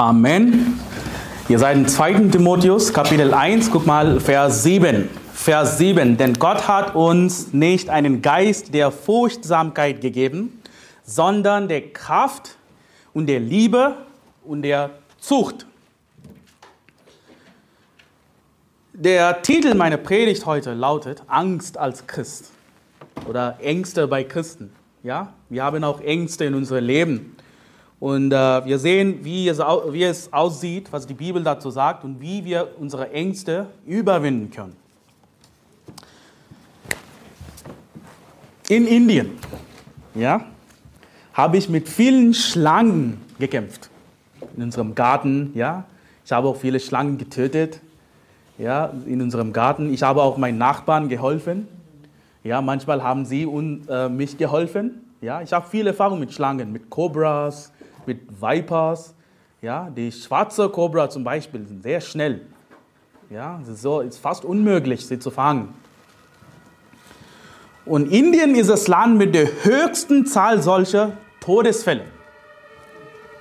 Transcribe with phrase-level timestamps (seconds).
[0.00, 0.80] Amen.
[1.50, 2.30] Ihr seid in 2.
[2.30, 5.10] Timotheus, Kapitel 1, guck mal, Vers 7.
[5.34, 6.16] Vers 7.
[6.16, 10.62] Denn Gott hat uns nicht einen Geist der Furchtsamkeit gegeben,
[11.04, 12.56] sondern der Kraft
[13.12, 13.94] und der Liebe
[14.42, 15.66] und der Zucht.
[18.94, 22.52] Der Titel meiner Predigt heute lautet Angst als Christ
[23.28, 24.72] oder Ängste bei Christen.
[25.02, 27.36] Ja, wir haben auch Ängste in unserem Leben.
[28.00, 32.18] Und äh, wir sehen, wie es, wie es aussieht, was die Bibel dazu sagt und
[32.18, 34.74] wie wir unsere Ängste überwinden können.
[38.70, 39.32] In Indien
[40.14, 40.46] ja,
[41.34, 43.90] habe ich mit vielen Schlangen gekämpft.
[44.56, 45.84] In unserem Garten, ja.
[46.24, 47.80] Ich habe auch viele Schlangen getötet,
[48.56, 49.92] ja, in unserem Garten.
[49.92, 51.66] Ich habe auch meinen Nachbarn geholfen.
[52.44, 55.02] Ja, manchmal haben sie un, äh, mich geholfen.
[55.20, 57.72] Ja, ich habe viel Erfahrung mit Schlangen, mit Cobras,
[58.06, 59.14] mit Vipers.
[59.62, 62.46] Ja, die schwarze Cobra zum Beispiel sind sehr schnell.
[63.28, 65.74] Ja, es ist, fast unmöglich, sie zu fangen.
[67.84, 72.04] Und Indien ist das Land mit der höchsten Zahl solcher Todesfälle.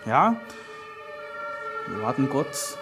[0.06, 0.36] Ja,
[1.88, 2.78] wir warten kurz.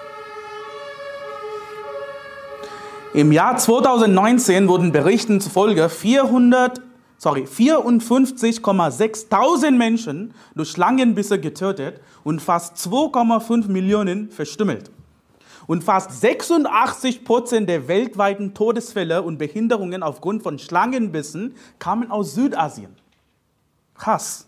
[3.14, 6.82] Im Jahr 2019 wurden Berichten zufolge 400
[7.18, 14.90] sorry, 54,6 Menschen durch Schlangenbisse getötet und fast 2,5 Millionen verstümmelt.
[15.66, 22.96] Und fast 86 Prozent der weltweiten Todesfälle und Behinderungen aufgrund von Schlangenbissen kamen aus Südasien.
[23.96, 24.48] Krass.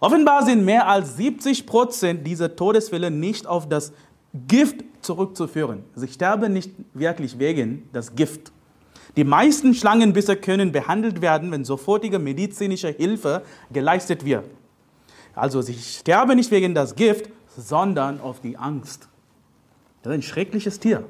[0.00, 3.92] Offenbar sind mehr als 70 Prozent dieser Todesfälle nicht auf das
[4.46, 5.84] Gift zurückzuführen.
[5.94, 8.52] Sie sterben nicht wirklich wegen das Gift.
[9.20, 14.46] Die meisten Schlangenbisse können behandelt werden, wenn sofortige medizinische Hilfe geleistet wird.
[15.34, 19.08] Also sie sterben nicht wegen des Gift, sondern auf die Angst.
[20.02, 21.04] Das ist ein schreckliches Tier.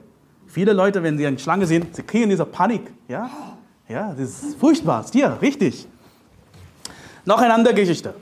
[0.48, 2.82] Viele Leute, wenn sie eine Schlange sehen, sie kriegen diese Panik.
[3.06, 3.30] Ja,
[3.88, 5.86] ja das ist furchtbar, das Tier, richtig.
[7.24, 8.12] Noch eine andere Geschichte.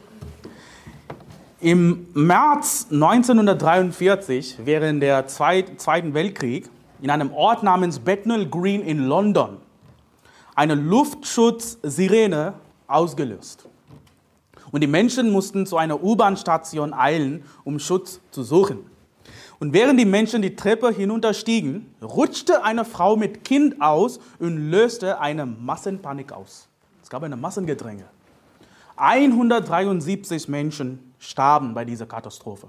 [1.62, 6.68] Im März 1943, während der Zweiten Weltkrieg,
[7.00, 9.56] in einem Ort namens Bethnal Green in London,
[10.58, 12.54] eine Luftschutzsirene
[12.88, 13.68] ausgelöst.
[14.72, 18.80] Und die Menschen mussten zu einer U-Bahn-Station eilen, um Schutz zu suchen.
[19.60, 25.20] Und während die Menschen die Treppe hinunterstiegen, rutschte eine Frau mit Kind aus und löste
[25.20, 26.66] eine Massenpanik aus.
[27.04, 28.06] Es gab eine Massengedränge.
[28.96, 32.68] 173 Menschen starben bei dieser Katastrophe.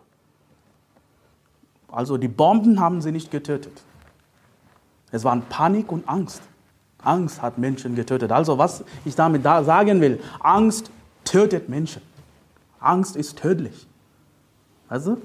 [1.87, 3.81] Also die Bomben haben sie nicht getötet.
[5.09, 6.43] Es waren Panik und Angst.
[7.03, 8.31] Angst hat Menschen getötet.
[8.31, 10.91] Also was ich damit da sagen will, Angst
[11.23, 12.01] tötet Menschen.
[12.79, 13.87] Angst ist tödlich.
[14.87, 15.17] Also?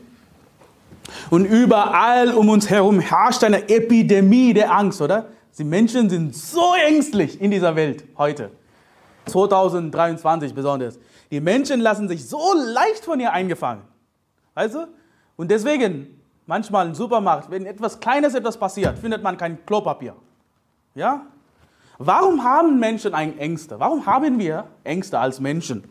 [1.31, 5.27] Und überall um uns herum herrscht eine Epidemie der Angst, oder?
[5.59, 8.51] Die Menschen sind so ängstlich in dieser Welt heute.
[9.27, 10.99] 2023 besonders.
[11.31, 13.83] Die Menschen lassen sich so leicht von ihr eingefangen.
[14.55, 14.89] Weißt du?
[15.37, 20.15] Und deswegen, manchmal im Supermarkt, wenn etwas Kleines etwas passiert, findet man kein Klopapier.
[20.95, 21.27] Ja?
[21.99, 23.79] Warum haben Menschen Ängste?
[23.79, 25.85] Warum haben wir Ängste als Menschen?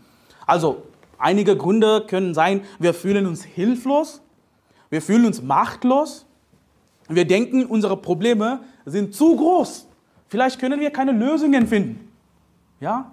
[0.46, 0.84] Also,
[1.18, 4.22] einige Gründe können sein, wir fühlen uns hilflos,
[4.90, 6.26] wir fühlen uns machtlos,
[7.08, 9.88] wir denken, unsere Probleme sind zu groß.
[10.28, 12.12] Vielleicht können wir keine Lösungen finden.
[12.80, 13.12] Ja?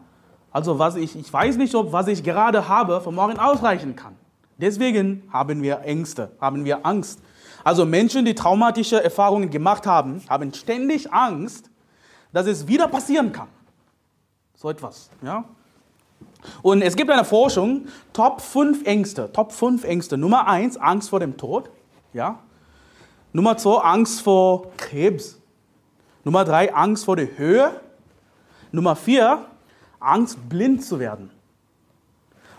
[0.51, 4.15] Also, was ich, ich weiß nicht, ob was ich gerade habe, von morgen ausreichen kann.
[4.59, 7.21] Deswegen haben wir Ängste, haben wir Angst.
[7.65, 11.71] Also Menschen, die traumatische Erfahrungen gemacht haben, haben ständig Angst,
[12.33, 13.49] dass es wieder passieren kann.
[14.55, 15.11] So etwas.
[15.23, 15.45] Ja?
[16.63, 19.33] Und es gibt eine Forschung, Top 5 Ängste.
[19.33, 20.17] Top 5 Ängste.
[20.17, 21.71] Nummer 1, Angst vor dem Tod.
[22.13, 22.39] Ja?
[23.33, 25.39] Nummer 2, Angst vor Krebs.
[26.25, 27.81] Nummer 3, Angst vor der Höhe.
[28.73, 29.45] Nummer 4,
[29.99, 31.31] Angst, blind zu werden.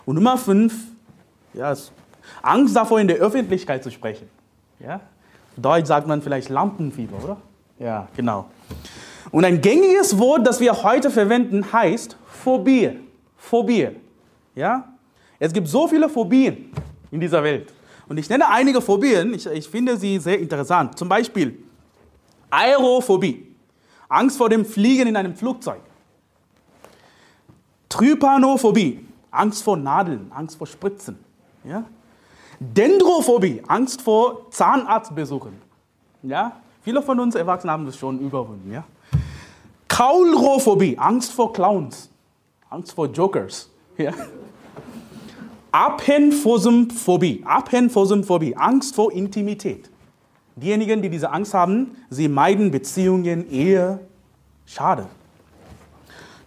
[0.04, 0.74] Und Nummer 5,
[1.54, 1.74] ja,
[2.42, 4.28] Angst davor, in der Öffentlichkeit zu sprechen.
[4.78, 5.00] Ja?
[5.56, 7.36] Deutsch sagt man vielleicht Lampenfieber, oder?
[7.78, 8.46] Ja, genau.
[9.32, 13.00] Und ein gängiges Wort, das wir heute verwenden, heißt Phobie.
[13.36, 13.88] Phobie.
[14.54, 14.92] Ja?
[15.38, 16.70] Es gibt so viele Phobien
[17.10, 17.72] in dieser Welt.
[18.08, 20.98] Und ich nenne einige Phobien, ich, ich finde sie sehr interessant.
[20.98, 21.58] Zum Beispiel
[22.50, 23.56] Aerophobie,
[24.08, 25.80] Angst vor dem Fliegen in einem Flugzeug.
[27.88, 31.18] Trypanophobie, Angst vor Nadeln, Angst vor Spritzen.
[31.64, 31.84] Ja?
[32.60, 35.54] Dendrophobie, Angst vor Zahnarztbesuchen.
[36.22, 36.60] Ja?
[36.82, 38.70] Viele von uns Erwachsenen haben das schon überwunden.
[38.70, 38.84] Ja?
[39.92, 42.08] Kaulrophobie, Angst vor Clowns,
[42.70, 43.68] Angst vor Jokers.
[43.98, 44.14] Ja?
[45.70, 47.42] Aphenphosmphobie.
[47.44, 49.90] Aphenphosmphobie, Angst vor Intimität.
[50.56, 54.00] Diejenigen, die diese Angst haben, sie meiden Beziehungen, Ehe.
[54.64, 55.08] Schade.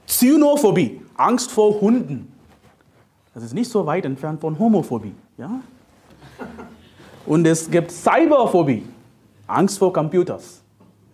[0.07, 2.33] Zynophobie, Angst vor Hunden.
[3.36, 5.13] Das ist nicht so weit entfernt von Homophobie.
[5.38, 5.59] Ja?
[7.27, 8.88] Und es gibt Cyberphobie,
[9.45, 10.65] Angst vor Computers.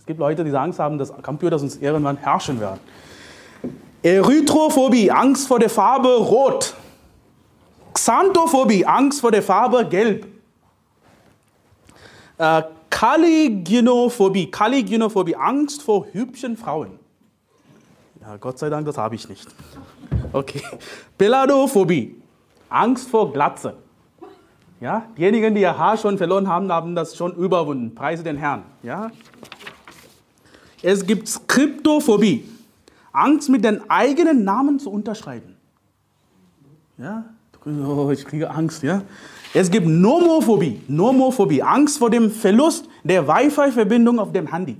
[0.02, 2.80] Es gibt Leute, die Angst haben, dass Computers uns irgendwann herrschen werden.
[4.02, 6.74] Erythrophobie, Angst vor der Farbe Rot.
[7.94, 10.26] Xanthophobie, Angst vor der Farbe Gelb.
[12.40, 16.98] Äh, Caliginophobie, Caliginophobie, Angst vor hübschen Frauen.
[18.22, 19.48] Ja, Gott sei Dank, das habe ich nicht.
[20.34, 20.64] Okay.
[21.16, 22.20] Peladophobie,
[22.70, 23.76] Angst vor Glatze.
[24.80, 27.94] Ja, diejenigen, die ihr Haar schon verloren haben, haben das schon überwunden.
[27.94, 28.64] Preise den Herrn.
[28.82, 29.12] Ja.
[30.82, 32.46] Es gibt Skriptophobie,
[33.12, 35.56] Angst mit den eigenen Namen zu unterschreiben.
[36.98, 37.26] Ja,
[37.66, 38.84] oh, ich kriege Angst.
[38.84, 39.02] Ja.
[39.54, 44.78] Es gibt Nomophobie, Nomophobie, Angst vor dem Verlust der Wi-Fi-Verbindung auf dem Handy.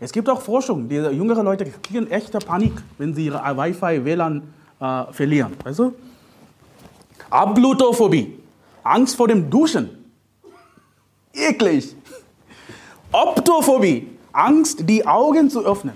[0.00, 4.42] Es gibt auch Forschung, diese jüngere Leute kriegen echte Panik, wenn sie ihre Wi-Fi-WLAN
[4.80, 5.52] äh, verlieren.
[5.64, 5.94] Weißt du?
[7.30, 8.38] Ablutophobie,
[8.82, 9.90] Angst vor dem Duschen.
[11.32, 11.94] Eklig.
[13.10, 15.94] Optophobie, Angst, die Augen zu öffnen.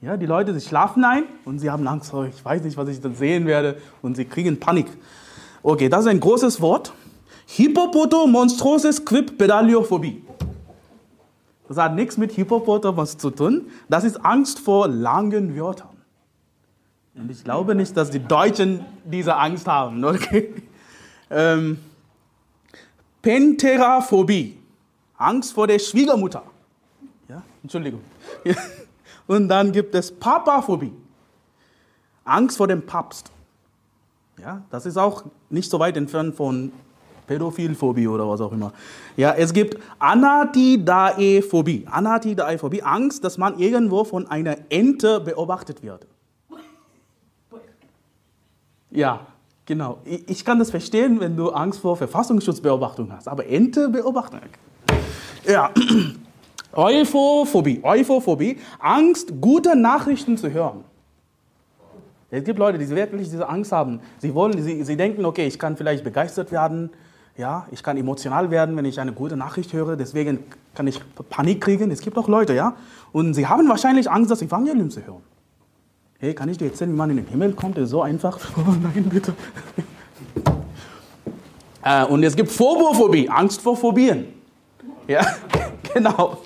[0.00, 2.88] Ja, die Leute, sie schlafen ein und sie haben Angst, oh, ich weiß nicht, was
[2.88, 4.86] ich dann sehen werde und sie kriegen Panik.
[5.62, 6.92] Okay, das ist ein großes Wort.
[7.46, 10.22] Hippopotomonstroses quip pedaliophobie.
[11.68, 13.70] Das hat nichts mit Hippopotamus zu tun.
[13.88, 15.88] Das ist Angst vor langen Wörtern.
[17.14, 20.04] Und ich glaube nicht, dass die Deutschen diese Angst haben.
[20.04, 20.52] Okay?
[21.30, 21.78] Ähm,
[23.22, 24.58] Penteraphobie.
[25.16, 26.42] Angst vor der Schwiegermutter.
[27.64, 28.00] Entschuldigung.
[29.26, 30.92] Und dann gibt es Papaphobie.
[32.24, 33.30] Angst vor dem Papst.
[34.38, 36.72] Ja, das ist auch nicht so weit entfernt von
[37.26, 38.72] Pädophilphobie oder was auch immer.
[39.16, 41.86] Ja, es gibt Anatidaephobie.
[41.90, 46.06] Anatidaephobie, Angst, dass man irgendwo von einer Ente beobachtet wird.
[48.90, 49.26] Ja,
[49.64, 49.98] genau.
[50.04, 54.38] Ich kann das verstehen, wenn du Angst vor Verfassungsschutzbeobachtung hast, aber Ente beobachten.
[55.46, 55.70] Ja.
[56.76, 60.84] Euphophobie, Euphophobie, Angst, gute Nachrichten zu hören.
[62.30, 64.00] Es gibt Leute, die wirklich diese Angst haben.
[64.18, 66.90] Sie wollen, sie, sie denken, okay, ich kann vielleicht begeistert werden,
[67.36, 70.40] ja, ich kann emotional werden, wenn ich eine gute Nachricht höre, deswegen
[70.74, 71.00] kann ich
[71.30, 71.90] Panik kriegen.
[71.90, 72.76] Es gibt auch Leute, ja,
[73.12, 75.22] und sie haben wahrscheinlich Angst, das Evangelium zu hören.
[76.18, 77.76] Hey, kann ich dir erzählen, wie man in den Himmel kommt?
[77.76, 78.38] Das ist so einfach.
[78.56, 79.34] Oh nein, bitte.
[81.82, 84.26] Äh, und es gibt Phobophobie, Angst vor Phobien.
[85.06, 85.26] Ja,
[85.94, 86.38] genau.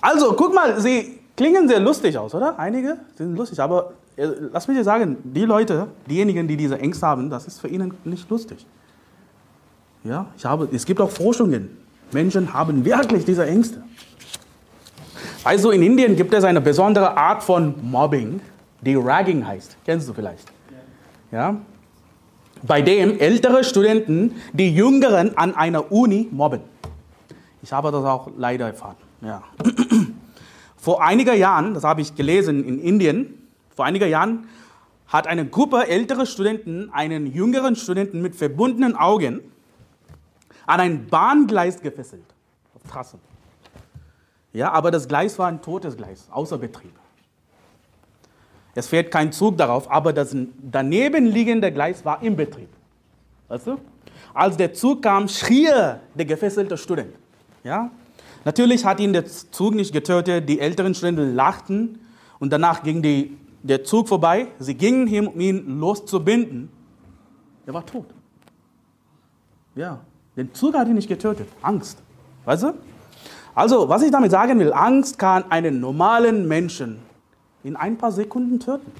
[0.00, 2.58] Also, guck mal, sie klingen sehr lustig aus, oder?
[2.58, 7.06] Einige sind lustig, aber äh, lass mich dir sagen, die Leute, diejenigen, die diese Ängste
[7.06, 8.66] haben, das ist für ihnen nicht lustig.
[10.04, 11.76] Ja, ich habe, es gibt auch Forschungen.
[12.12, 13.82] Menschen haben wirklich diese Ängste.
[15.44, 18.40] Also in Indien gibt es eine besondere Art von Mobbing,
[18.80, 19.76] die Ragging heißt.
[19.84, 20.46] Kennst du vielleicht?
[21.30, 21.56] Ja?
[22.62, 26.60] Bei dem ältere Studenten die Jüngeren an einer Uni mobben.
[27.62, 28.96] Ich habe das auch leider erfahren.
[29.20, 29.42] Ja.
[30.76, 33.34] Vor einiger Jahren, das habe ich gelesen in Indien,
[33.74, 34.48] vor einiger Jahren
[35.08, 39.40] hat eine Gruppe älterer Studenten einen jüngeren Studenten mit verbundenen Augen
[40.66, 42.24] an ein Bahngleis gefesselt,
[42.74, 43.18] auf Trasse.
[44.52, 46.94] Ja, aber das Gleis war ein totes Gleis, außer Betrieb.
[48.74, 52.68] Es fährt kein Zug darauf, aber das daneben liegende Gleis war im Betrieb.
[53.48, 53.78] Weißt du?
[54.34, 55.68] Als der Zug kam, schrie
[56.14, 57.14] der gefesselte Student.
[57.64, 57.90] Ja?
[58.44, 61.98] Natürlich hat ihn der Zug nicht getötet, die älteren Studenten lachten
[62.38, 66.70] und danach ging die der Zug vorbei, sie gingen hin, um ihn loszubinden.
[67.66, 68.06] Er war tot.
[69.74, 70.00] Ja,
[70.36, 71.48] den Zug hat ihn nicht getötet.
[71.62, 71.98] Angst.
[72.44, 72.74] Weißt du?
[73.54, 77.00] Also, was ich damit sagen will, Angst kann einen normalen Menschen
[77.64, 78.90] in ein paar Sekunden töten.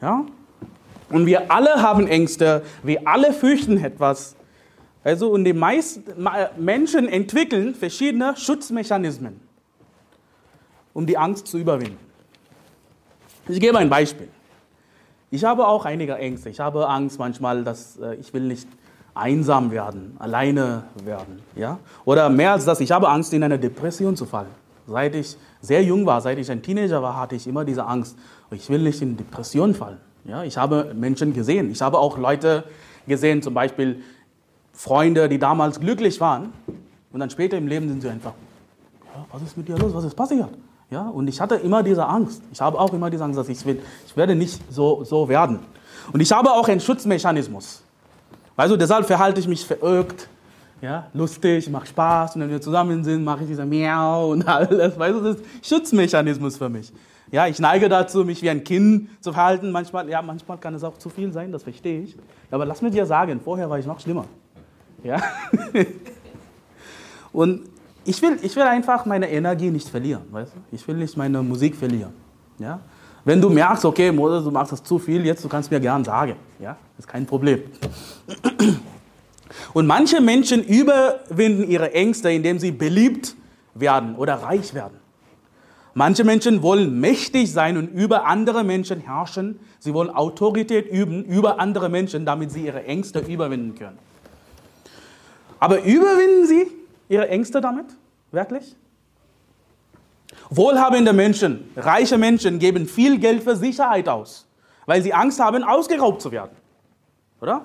[0.00, 0.24] Ja?
[1.10, 4.36] Und wir alle haben Ängste, wir alle fürchten etwas.
[5.04, 6.04] Also, und die meisten
[6.56, 9.40] Menschen entwickeln verschiedene Schutzmechanismen,
[10.92, 11.98] um die Angst zu überwinden.
[13.48, 14.28] Ich gebe ein Beispiel.
[15.30, 16.48] Ich habe auch einige Ängste.
[16.48, 18.66] Ich habe Angst manchmal, dass äh, ich will nicht
[19.14, 21.42] einsam werden, alleine werden.
[21.54, 21.78] Ja?
[22.04, 24.50] Oder mehr als das, ich habe Angst, in eine Depression zu fallen.
[24.86, 28.16] Seit ich sehr jung war, seit ich ein Teenager war, hatte ich immer diese Angst.
[28.50, 29.98] Ich will nicht in Depression fallen.
[30.24, 30.44] Ja?
[30.44, 31.70] Ich habe Menschen gesehen.
[31.70, 32.64] Ich habe auch Leute
[33.06, 34.02] gesehen, zum Beispiel
[34.78, 36.52] Freunde, die damals glücklich waren
[37.12, 38.32] und dann später im Leben sind sie einfach,
[39.12, 40.50] ja, was ist mit dir los, was ist passiert?
[40.88, 42.40] Ja, und ich hatte immer diese Angst.
[42.52, 45.58] Ich habe auch immer diese Angst, dass ich will, ich werde nicht so, so werden.
[46.12, 47.82] Und ich habe auch einen Schutzmechanismus.
[48.56, 50.28] Also deshalb verhalte ich mich verrückt,
[50.80, 54.96] ja, lustig, macht Spaß und wenn wir zusammen sind, mache ich dieser Miau und alles.
[54.96, 56.92] Weißt du, das ist Schutzmechanismus für mich.
[57.32, 59.72] Ja, ich neige dazu, mich wie ein Kind zu verhalten.
[59.72, 62.16] Manchmal, ja, manchmal kann es auch zu viel sein, das verstehe ich.
[62.52, 64.24] Aber lass mir dir sagen, vorher war ich noch schlimmer.
[65.02, 65.22] Ja?
[67.32, 67.62] und
[68.04, 70.58] ich will, ich will einfach meine Energie nicht verlieren, weißt du?
[70.74, 72.12] Ich will nicht meine Musik verlieren.
[72.58, 72.80] Ja?
[73.24, 76.04] Wenn du merkst, okay, Moses, du machst das zu viel, jetzt du kannst mir gern
[76.04, 76.36] sagen.
[76.58, 76.76] Ja?
[76.96, 77.62] Das ist kein Problem.
[79.74, 83.34] Und manche Menschen überwinden ihre Ängste, indem sie beliebt
[83.74, 84.98] werden oder reich werden.
[85.94, 89.58] Manche Menschen wollen mächtig sein und über andere Menschen herrschen.
[89.78, 93.98] Sie wollen Autorität üben über andere Menschen, damit sie ihre Ängste überwinden können.
[95.58, 96.66] Aber überwinden sie
[97.08, 97.86] ihre Ängste damit?
[98.30, 98.76] Wirklich?
[100.50, 104.46] Wohlhabende Menschen, reiche Menschen geben viel Geld für Sicherheit aus,
[104.86, 106.56] weil sie Angst haben, ausgeraubt zu werden.
[107.40, 107.64] Oder?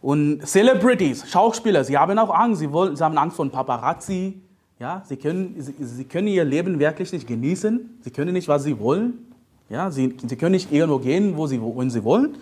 [0.00, 2.60] Und Celebrities, Schauspieler, sie haben auch Angst.
[2.60, 4.40] Sie, wollen, sie haben Angst vor Paparazzi.
[4.78, 7.98] Ja, sie, können, sie, sie, können ihr Leben wirklich nicht genießen.
[8.02, 9.26] Sie können nicht, was sie wollen.
[9.68, 12.36] Ja, sie, sie können nicht irgendwo gehen, wo sie, wohin sie wollen.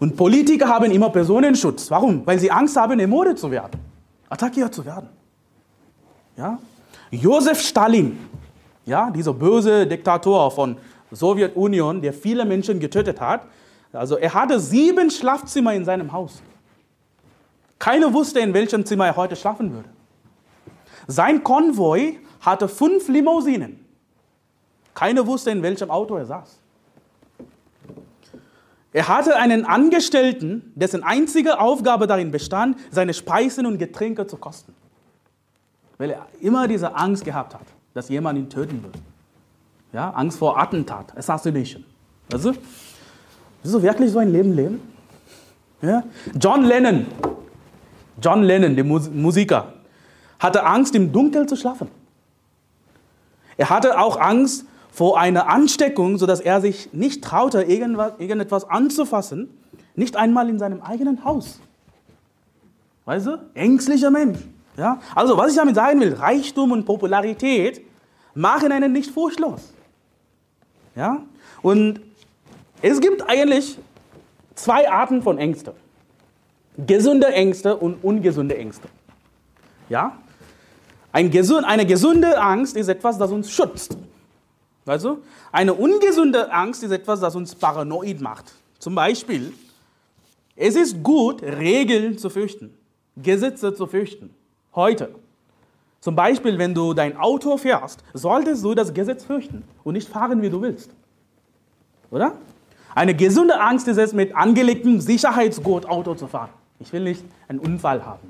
[0.00, 1.90] Und Politiker haben immer Personenschutz.
[1.90, 2.26] Warum?
[2.26, 3.78] Weil sie Angst haben, ermordet zu werden,
[4.28, 5.08] attackiert zu werden.
[6.36, 6.58] Ja?
[7.10, 8.18] Josef Stalin,
[8.86, 10.78] ja, dieser böse Diktator von
[11.10, 13.42] Sowjetunion, der viele Menschen getötet hat,
[13.92, 16.42] also er hatte sieben Schlafzimmer in seinem Haus.
[17.78, 19.88] Keiner wusste, in welchem Zimmer er heute schlafen würde.
[21.08, 23.84] Sein Konvoi hatte fünf Limousinen.
[24.94, 26.58] Keiner wusste, in welchem Auto er saß.
[28.92, 34.74] Er hatte einen Angestellten, dessen einzige Aufgabe darin bestand, seine Speisen und Getränke zu kosten.
[35.98, 38.92] Weil er immer diese Angst gehabt hat, dass jemand ihn töten will.
[39.92, 41.84] Ja, Angst vor Attentat, Assassination.
[42.32, 42.52] Also,
[43.62, 44.80] willst du wirklich so ein Leben leben?
[45.82, 46.02] Ja?
[46.40, 47.06] John Lennon,
[48.20, 49.72] John Lennon, der Musiker,
[50.38, 51.88] hatte Angst, im Dunkeln zu schlafen.
[53.56, 59.48] Er hatte auch Angst vor einer Ansteckung, sodass er sich nicht traute, irgendetwas anzufassen,
[59.94, 61.60] nicht einmal in seinem eigenen Haus.
[63.04, 63.38] Weißt du?
[63.54, 64.38] Ängstlicher Mensch.
[64.76, 65.00] Ja?
[65.14, 67.82] Also, was ich damit sagen will, Reichtum und Popularität
[68.34, 69.72] machen einen nicht furchtlos.
[70.94, 71.22] Ja?
[71.62, 72.00] Und
[72.82, 73.78] es gibt eigentlich
[74.54, 75.74] zwei Arten von Ängsten.
[76.86, 78.88] Gesunde Ängste und ungesunde Ängste.
[79.88, 80.16] Ja?
[81.12, 83.96] Ein gesund, eine gesunde Angst ist etwas, das uns schützt.
[84.90, 85.18] Also,
[85.52, 88.52] eine ungesunde Angst ist etwas, das uns paranoid macht.
[88.80, 89.52] Zum Beispiel,
[90.56, 92.74] es ist gut, Regeln zu fürchten,
[93.16, 94.34] Gesetze zu fürchten.
[94.74, 95.14] Heute.
[96.00, 100.42] Zum Beispiel, wenn du dein Auto fährst, solltest du das Gesetz fürchten und nicht fahren,
[100.42, 100.90] wie du willst.
[102.10, 102.32] Oder?
[102.92, 106.50] Eine gesunde Angst ist es, mit angelegtem Sicherheitsgurt Auto zu fahren.
[106.80, 108.28] Ich will nicht einen Unfall haben.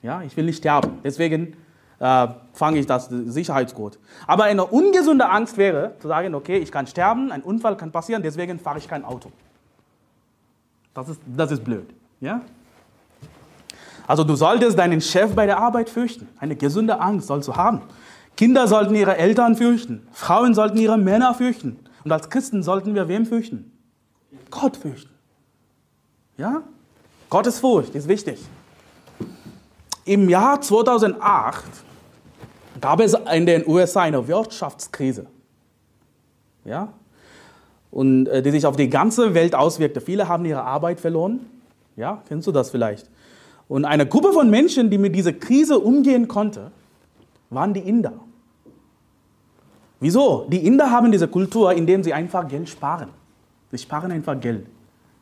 [0.00, 1.00] Ja, ich will nicht sterben.
[1.02, 1.56] Deswegen
[2.02, 4.00] äh, fange ich das Sicherheitsgurt.
[4.26, 8.24] Aber eine ungesunde Angst wäre, zu sagen, okay, ich kann sterben, ein Unfall kann passieren,
[8.24, 9.30] deswegen fahre ich kein Auto.
[10.94, 11.88] Das ist, das ist blöd.
[12.20, 12.40] Ja?
[14.08, 16.28] Also du solltest deinen Chef bei der Arbeit fürchten.
[16.40, 17.82] Eine gesunde Angst sollst du haben.
[18.36, 20.08] Kinder sollten ihre Eltern fürchten.
[20.10, 21.78] Frauen sollten ihre Männer fürchten.
[22.02, 23.70] Und als Christen sollten wir wem fürchten?
[24.50, 25.14] Gott fürchten.
[26.36, 26.62] Ja?
[27.30, 28.40] Gottesfurcht ist wichtig.
[30.04, 31.91] Im Jahr 2008
[32.82, 35.26] gab es in den USA eine Wirtschaftskrise.
[36.66, 36.92] Ja?
[37.90, 40.02] Und äh, die sich auf die ganze Welt auswirkte.
[40.02, 41.40] Viele haben ihre Arbeit verloren.
[41.96, 43.08] Ja, kennst du das vielleicht?
[43.68, 46.72] Und eine Gruppe von Menschen, die mit dieser Krise umgehen konnte,
[47.48, 48.14] waren die Inder.
[50.00, 50.46] Wieso?
[50.50, 53.10] Die Inder haben diese Kultur, indem sie einfach Geld sparen.
[53.70, 54.66] Sie sparen einfach Geld.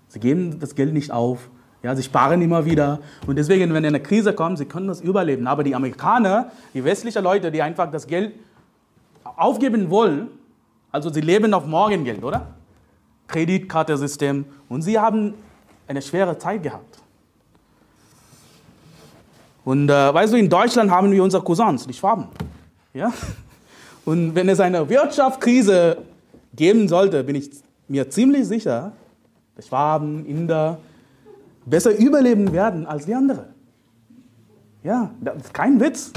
[0.09, 1.51] Sie geben das Geld nicht auf.
[1.83, 3.01] Ja, sie sparen immer wieder.
[3.27, 5.47] Und deswegen, wenn eine Krise kommt, sie können das überleben.
[5.47, 8.35] Aber die Amerikaner, die westlichen Leute, die einfach das Geld
[9.25, 10.29] aufgeben wollen,
[10.93, 12.49] also sie leben auf Morgengeld, oder?
[13.29, 14.45] Kreditkartensystem.
[14.69, 15.35] Und sie haben
[15.87, 16.99] eine schwere Zeit gehabt.
[19.65, 22.27] Und äh, weißt du, in Deutschland haben wir unsere Cousins, die Schwaben.
[22.93, 23.13] Ja?
[24.05, 25.99] Und wenn es eine Wirtschaftskrise
[26.55, 27.51] geben sollte, bin ich
[27.89, 28.93] mir ziemlich sicher,
[29.57, 30.79] die Schwaben, Inder,
[31.65, 33.47] besser überleben werden als die anderen.
[34.83, 36.13] Ja, das ist kein Witz.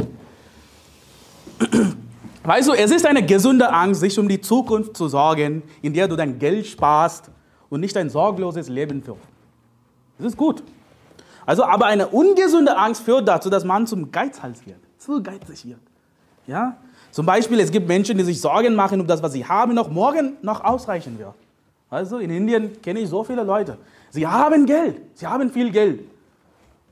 [2.44, 6.08] Weißt du, es ist eine gesunde Angst, sich um die Zukunft zu sorgen, in der
[6.08, 7.30] du dein Geld sparst
[7.70, 9.22] und nicht ein sorgloses Leben führst.
[10.18, 10.64] Das ist gut.
[11.46, 15.80] Also, aber eine ungesunde Angst führt dazu, dass man zum Geizhals wird, zu geizig wird.
[16.48, 16.78] Ja?
[17.12, 19.90] Zum Beispiel, es gibt Menschen, die sich Sorgen machen, ob das, was sie haben, noch
[19.90, 21.36] morgen noch ausreichen wird.
[21.94, 23.78] Also in Indien kenne ich so viele Leute.
[24.10, 26.00] Sie haben Geld, sie haben viel Geld.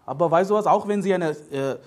[0.05, 1.77] Aber weißt du was, auch wenn sie eine äh,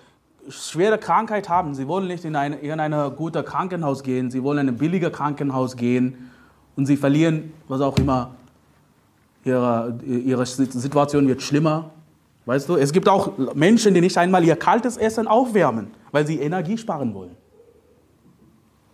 [0.49, 4.67] schwere Krankheit haben, sie wollen nicht in ein, in ein gutes Krankenhaus gehen, sie wollen
[4.67, 6.29] in ein billiges Krankenhaus gehen
[6.75, 8.35] und sie verlieren, was auch immer,
[9.45, 11.91] ihre, ihre Situation wird schlimmer.
[12.47, 16.41] Weißt du, es gibt auch Menschen, die nicht einmal ihr kaltes Essen aufwärmen, weil sie
[16.41, 17.37] Energie sparen wollen.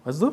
[0.04, 0.32] Weißt du?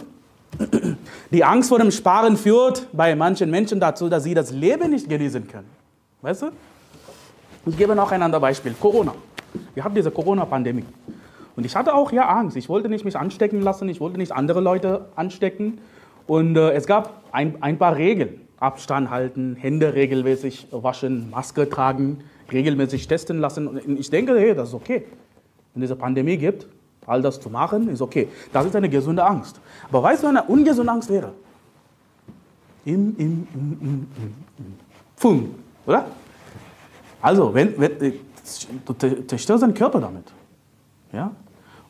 [1.32, 5.10] Die Angst vor dem Sparen führt bei manchen Menschen dazu, dass sie das Leben nicht
[5.10, 5.68] genießen können.
[6.22, 6.48] Weißt du?
[7.66, 8.74] Ich gebe noch ein anderes Beispiel.
[8.80, 9.14] Corona.
[9.74, 10.86] Wir hatten diese Corona-Pandemie.
[11.56, 12.56] Und ich hatte auch ja Angst.
[12.56, 15.80] Ich wollte nicht mich anstecken lassen, ich wollte nicht andere Leute anstecken.
[16.28, 18.42] Und äh, es gab ein, ein paar Regeln.
[18.60, 23.68] Abstand halten, Hände regelmäßig waschen, Maske tragen, regelmäßig testen lassen.
[23.68, 25.06] Und ich denke, hey, das ist okay.
[25.74, 26.68] Wenn es eine Pandemie gibt,
[27.08, 28.28] all das zu machen, ist okay.
[28.54, 29.60] Das ist eine gesunde Angst.
[29.90, 31.32] Aber weißt du, eine ungesunde Angst wäre?
[32.86, 34.08] Im, im, im, im,
[34.58, 34.74] im,
[35.16, 36.06] Pfum, oder?
[37.22, 38.14] Also, wenn, wenn, äh,
[38.86, 40.32] du zerstörst deinen Körper damit.
[41.12, 41.32] Ja?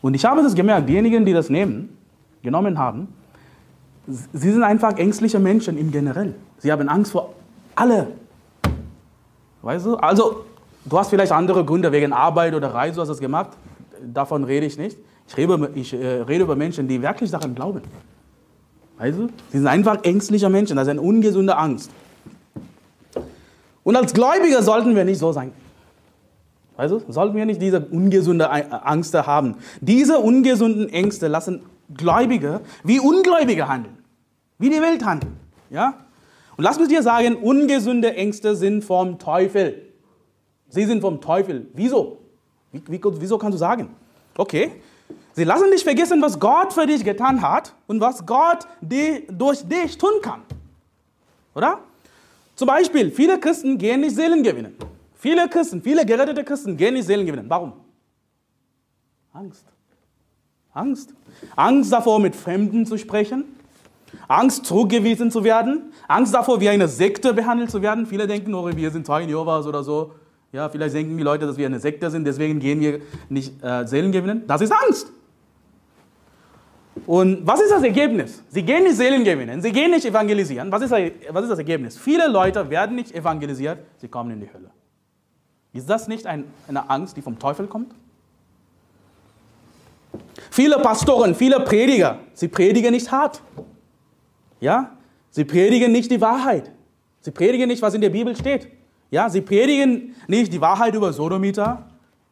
[0.01, 1.97] Und ich habe das gemerkt, diejenigen, die das nehmen,
[2.41, 3.09] genommen haben,
[4.07, 6.35] sie sind einfach ängstliche Menschen im Generell.
[6.59, 7.33] Sie haben Angst vor
[7.75, 8.07] alle.
[9.61, 9.95] Weißt du?
[9.95, 10.45] Also,
[10.85, 13.51] du hast vielleicht andere Gründe wegen Arbeit oder Reise, du hast das gemacht.
[14.05, 14.97] Davon rede ich nicht.
[15.27, 17.81] Ich rede, ich äh, rede über Menschen, die wirklich daran glauben.
[18.97, 19.27] Weißt du?
[19.51, 20.75] Sie sind einfach ängstliche Menschen.
[20.75, 21.91] Das ist eine ungesunde Angst.
[23.83, 25.51] Und als Gläubiger sollten wir nicht so sein.
[26.75, 27.01] Weißt du?
[27.07, 29.55] Sollten wir nicht diese ungesunde Angst haben.
[29.81, 31.61] Diese ungesunden Ängste lassen
[31.95, 33.97] Gläubige wie Ungläubige handeln.
[34.59, 35.37] Wie die Welt handeln.
[35.69, 35.93] Ja?
[36.57, 39.83] Und lass mich dir sagen, ungesunde Ängste sind vom Teufel.
[40.69, 41.67] Sie sind vom Teufel.
[41.73, 42.19] Wieso?
[42.85, 43.89] Wie, wie, wieso kannst du sagen?
[44.35, 44.71] Okay.
[45.33, 49.63] Sie lassen dich vergessen, was Gott für dich getan hat und was Gott die, durch
[49.63, 50.41] dich tun kann.
[51.53, 51.79] Oder?
[52.55, 54.75] Zum Beispiel, viele Christen gehen nicht Seelen gewinnen.
[55.15, 57.45] Viele Christen, viele gerettete Christen gehen nicht Seelen gewinnen.
[57.47, 57.73] Warum?
[59.31, 59.65] Angst.
[60.73, 61.13] Angst.
[61.55, 63.43] Angst davor, mit Fremden zu sprechen.
[64.27, 65.93] Angst, zurückgewiesen zu werden.
[66.07, 68.05] Angst davor, wie eine Sekte behandelt zu werden.
[68.05, 70.13] Viele denken, oh, wir sind Zeugen Jehovas oder so.
[70.51, 73.85] Ja, vielleicht denken die Leute, dass wir eine Sekte sind, deswegen gehen wir nicht äh,
[73.85, 74.43] Seelen gewinnen.
[74.47, 75.11] Das ist Angst.
[77.05, 78.43] Und was ist das Ergebnis?
[78.49, 80.71] Sie gehen nicht Seelen gewinnen, sie gehen nicht evangelisieren.
[80.71, 81.97] Was ist, das, was ist das Ergebnis?
[81.97, 84.71] Viele Leute werden nicht evangelisiert, sie kommen in die Hölle.
[85.73, 87.93] Ist das nicht ein, eine Angst, die vom Teufel kommt?
[90.49, 93.41] Viele Pastoren, viele Prediger, sie predigen nicht hart.
[94.59, 94.97] Ja?
[95.29, 96.71] Sie predigen nicht die Wahrheit.
[97.21, 98.67] Sie predigen nicht, was in der Bibel steht.
[99.11, 99.29] Ja?
[99.29, 101.83] Sie predigen nicht die Wahrheit über Sodomiter,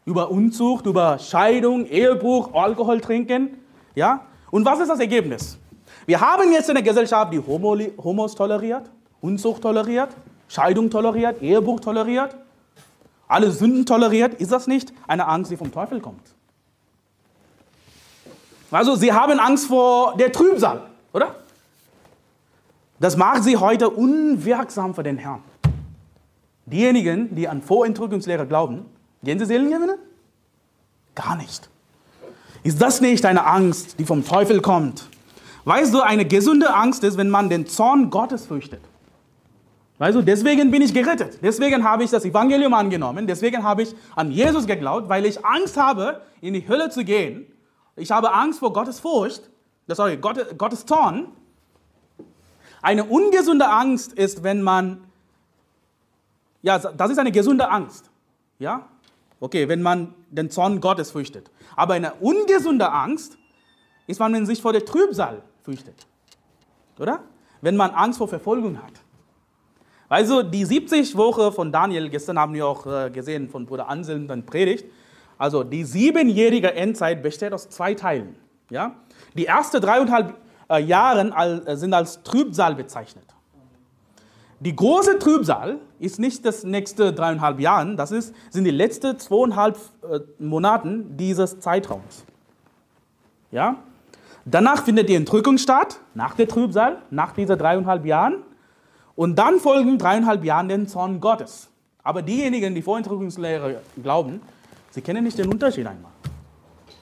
[0.05, 3.57] über Unzucht, über Scheidung, Ehebruch, Alkohol trinken.
[3.95, 4.21] Ja?
[4.51, 5.57] Und was ist das Ergebnis?
[6.05, 8.89] Wir haben jetzt eine Gesellschaft, die Homos toleriert,
[9.21, 10.09] Unzucht toleriert,
[10.47, 12.35] Scheidung toleriert, Ehebruch toleriert
[13.27, 16.21] alle Sünden toleriert, ist das nicht eine Angst, die vom Teufel kommt?
[18.71, 20.81] Also sie haben Angst vor der Trübsal,
[21.13, 21.35] oder?
[22.99, 25.43] Das macht sie heute unwirksam für den Herrn.
[26.65, 28.85] Diejenigen, die an Vorentrückungslehre glauben,
[29.23, 29.97] gehen sie Seelen gewinnen?
[31.13, 31.69] Gar nicht.
[32.63, 35.07] Ist das nicht eine Angst, die vom Teufel kommt?
[35.65, 38.81] Weißt du, eine gesunde Angst ist, wenn man den Zorn Gottes fürchtet.
[39.97, 41.39] Weißt du, deswegen bin ich gerettet.
[41.41, 43.27] Deswegen habe ich das Evangelium angenommen.
[43.27, 47.45] Deswegen habe ich an Jesus geglaubt, weil ich Angst habe, in die Hölle zu gehen.
[47.95, 49.49] Ich habe Angst vor Gottes Furcht,
[49.87, 51.27] sorry, Gott, Gottes Zorn.
[52.81, 55.05] Eine ungesunde Angst ist, wenn man,
[56.65, 58.09] ja, das ist eine gesunde Angst.
[58.57, 58.89] Ja?
[59.39, 61.51] Okay, wenn man den Zorn Gottes fürchtet.
[61.75, 63.37] Aber eine ungesunde Angst
[64.07, 66.07] ist, wenn man sich vor der Trübsal fürchtet.
[66.97, 67.19] Oder?
[67.61, 68.93] Wenn man Angst vor Verfolgung hat.
[70.09, 74.27] Also die 70 Woche von Daniel, gestern haben wir auch äh, gesehen von Bruder Anselm
[74.27, 74.85] dann Predigt.
[75.37, 78.35] Also die siebenjährige Endzeit besteht aus zwei Teilen.
[78.71, 78.95] Ja?
[79.35, 80.35] Die ersten dreieinhalb
[80.67, 83.34] äh, Jahre äh, sind als Trübsal bezeichnet.
[84.59, 89.77] Die große Trübsal ist nicht das nächste dreieinhalb Jahre, das ist, sind die letzten zweieinhalb
[90.39, 92.25] Monaten dieses Zeitraums.
[93.51, 93.77] Ja?
[94.45, 98.43] Danach findet die Entrückung statt, nach der Trübsal, nach diesen dreieinhalb Jahren.
[99.15, 101.69] Und dann folgen dreieinhalb Jahre den Zorn Gottes.
[102.03, 104.41] Aber diejenigen, die Vorentrückungslehre glauben,
[104.91, 106.11] sie kennen nicht den Unterschied einmal.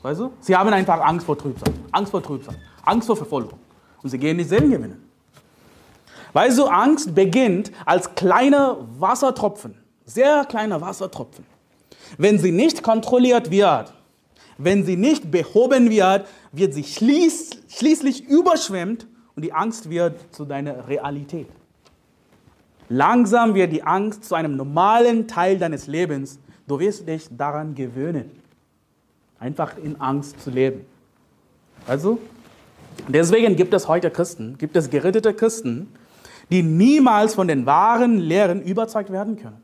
[0.02, 0.32] Weißt du?
[0.40, 3.60] Sie haben einfach Angst vor Trübsal, Angst vor Trübsal, Angst vor Verfolgung.
[4.02, 5.03] Und sie gehen nicht Seelen gewinnen.
[6.34, 11.46] Weißt du, Angst beginnt als kleine Wassertropfen, sehr kleine Wassertropfen.
[12.18, 13.94] Wenn sie nicht kontrolliert wird,
[14.58, 20.46] wenn sie nicht behoben wird, wird sie schließ, schließlich überschwemmt und die Angst wird zu
[20.46, 21.48] deiner Realität.
[22.90, 26.40] Langsam wird die Angst zu einem normalen Teil deines Lebens.
[26.68, 28.30] Du wirst dich daran gewöhnen,
[29.40, 30.86] einfach in Angst zu leben.
[31.88, 32.20] Also,
[33.08, 35.88] deswegen gibt es heute Christen, gibt es gerettete Christen,
[36.54, 39.64] die niemals von den wahren Lehren überzeugt werden können.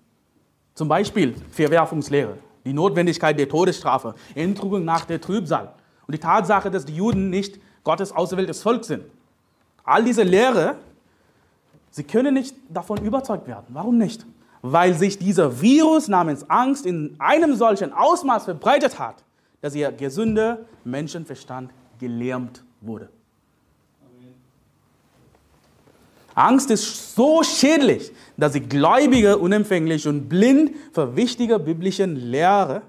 [0.73, 5.71] Zum Beispiel Verwerfungslehre, die Notwendigkeit der Todesstrafe, Entrügung nach der Trübsal
[6.07, 9.03] und die Tatsache, dass die Juden nicht Gottes auserwähltes Volk sind.
[9.83, 10.77] All diese Lehre,
[11.91, 13.67] sie können nicht davon überzeugt werden.
[13.69, 14.25] Warum nicht?
[14.63, 19.23] Weil sich dieser Virus namens Angst in einem solchen Ausmaß verbreitet hat,
[19.61, 23.09] dass ihr gesunder Menschenverstand gelähmt wurde.
[26.39, 32.81] Angst ist so schädlich, dass sie Gläubige unempfänglich und blind für wichtige biblische Lehre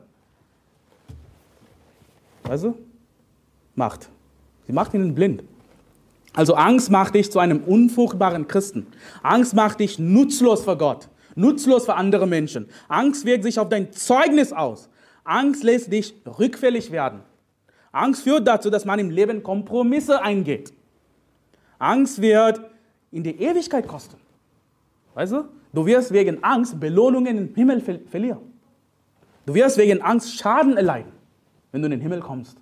[2.48, 2.76] also
[3.74, 4.08] macht.
[4.66, 5.42] Sie macht ihnen blind.
[6.32, 8.86] Also Angst macht dich zu einem unfruchtbaren Christen.
[9.22, 12.68] Angst macht dich nutzlos für Gott, nutzlos für andere Menschen.
[12.86, 14.88] Angst wirkt sich auf dein Zeugnis aus.
[15.24, 17.22] Angst lässt dich rückfällig werden.
[17.90, 20.72] Angst führt dazu, dass man im Leben Kompromisse eingeht.
[21.80, 22.60] Angst wird
[23.12, 24.16] in die Ewigkeit kosten.
[25.14, 25.48] Weißt du?
[25.72, 28.40] Du wirst wegen Angst Belohnungen im Himmel ver verlieren.
[29.46, 31.12] Du wirst wegen Angst Schaden erleiden,
[31.72, 32.56] wenn du in den Himmel kommst.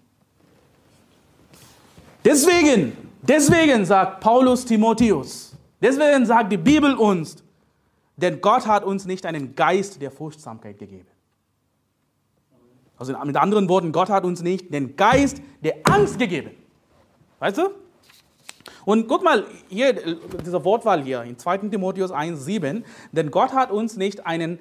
[2.25, 7.43] Deswegen, deswegen sagt Paulus Timotheus, deswegen sagt die Bibel uns,
[8.17, 11.07] denn Gott hat uns nicht einen Geist der Furchtsamkeit gegeben.
[12.97, 16.51] Also mit anderen Worten, Gott hat uns nicht den Geist der Angst gegeben.
[17.39, 17.71] Weißt du?
[18.89, 21.59] Und guck mal, hier, diese Wortwahl hier in 2.
[21.59, 24.59] Timotheus 1, 7, denn Gott hat uns nicht einen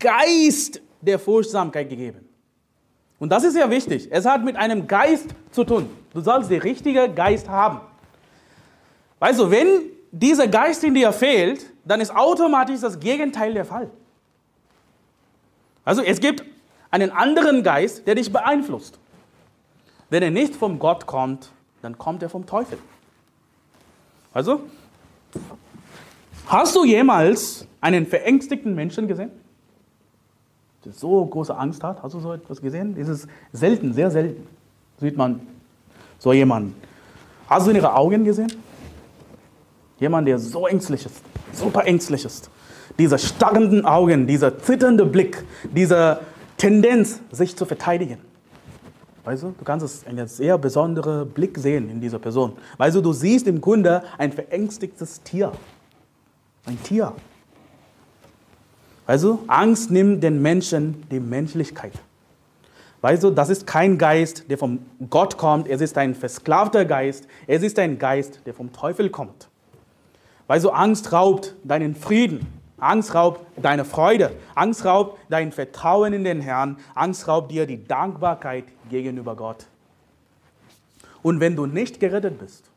[0.00, 2.28] Geist der Furchtsamkeit gegeben.
[3.20, 4.08] Und das ist ja wichtig.
[4.10, 5.88] Es hat mit einem Geist zu tun.
[6.12, 7.80] Du sollst den richtigen Geist haben.
[9.20, 13.88] Weißt du, wenn dieser Geist in dir fehlt, dann ist automatisch das Gegenteil der Fall.
[15.84, 16.42] Also es gibt
[16.90, 18.98] einen anderen Geist, der dich beeinflusst.
[20.10, 22.76] Wenn er nicht vom Gott kommt, dann kommt er vom Teufel.
[24.32, 24.62] Also,
[26.46, 29.30] hast du jemals einen verängstigten Menschen gesehen?
[30.84, 32.02] Der so große Angst hat?
[32.02, 32.94] Hast du so etwas gesehen?
[32.96, 34.46] Das ist selten, sehr selten.
[35.00, 35.40] Sieht man
[36.18, 36.74] so jemanden.
[37.48, 38.52] Hast du ihre Augen gesehen?
[39.98, 42.50] Jemand, der so ängstlich ist, super ängstlich ist.
[42.98, 46.20] Diese starrenden Augen, dieser zitternde Blick, diese
[46.56, 48.18] Tendenz, sich zu verteidigen.
[49.28, 52.52] Weißt du, du kannst es einen sehr besonderen Blick sehen in dieser Person.
[52.78, 55.52] Weißt du, du siehst im Grunde ein verängstigtes Tier.
[56.64, 57.12] Ein Tier.
[59.04, 61.92] Weißt du, Angst nimmt den Menschen die Menschlichkeit.
[63.02, 64.78] Weißt du, das ist kein Geist, der vom
[65.10, 65.68] Gott kommt.
[65.68, 67.28] Es ist ein versklavter Geist.
[67.46, 69.50] Es ist ein Geist, der vom Teufel kommt.
[70.46, 72.46] Weißt du, Angst raubt deinen Frieden.
[72.78, 74.32] Angst raubt deine Freude.
[74.54, 76.78] Angst raubt dein Vertrauen in den Herrn.
[76.94, 79.66] Angst raubt dir die Dankbarkeit gegenüber Gott.
[81.22, 82.70] Und wenn du nicht gerettet bist,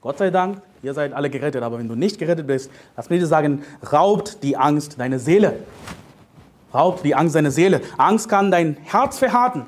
[0.00, 3.20] Gott sei Dank, ihr seid alle gerettet, aber wenn du nicht gerettet bist, lass mich
[3.20, 3.62] dir sagen,
[3.92, 5.60] raubt die Angst deine Seele.
[6.72, 7.80] Raubt die Angst deine Seele.
[7.96, 9.64] Angst kann dein Herz verhärten.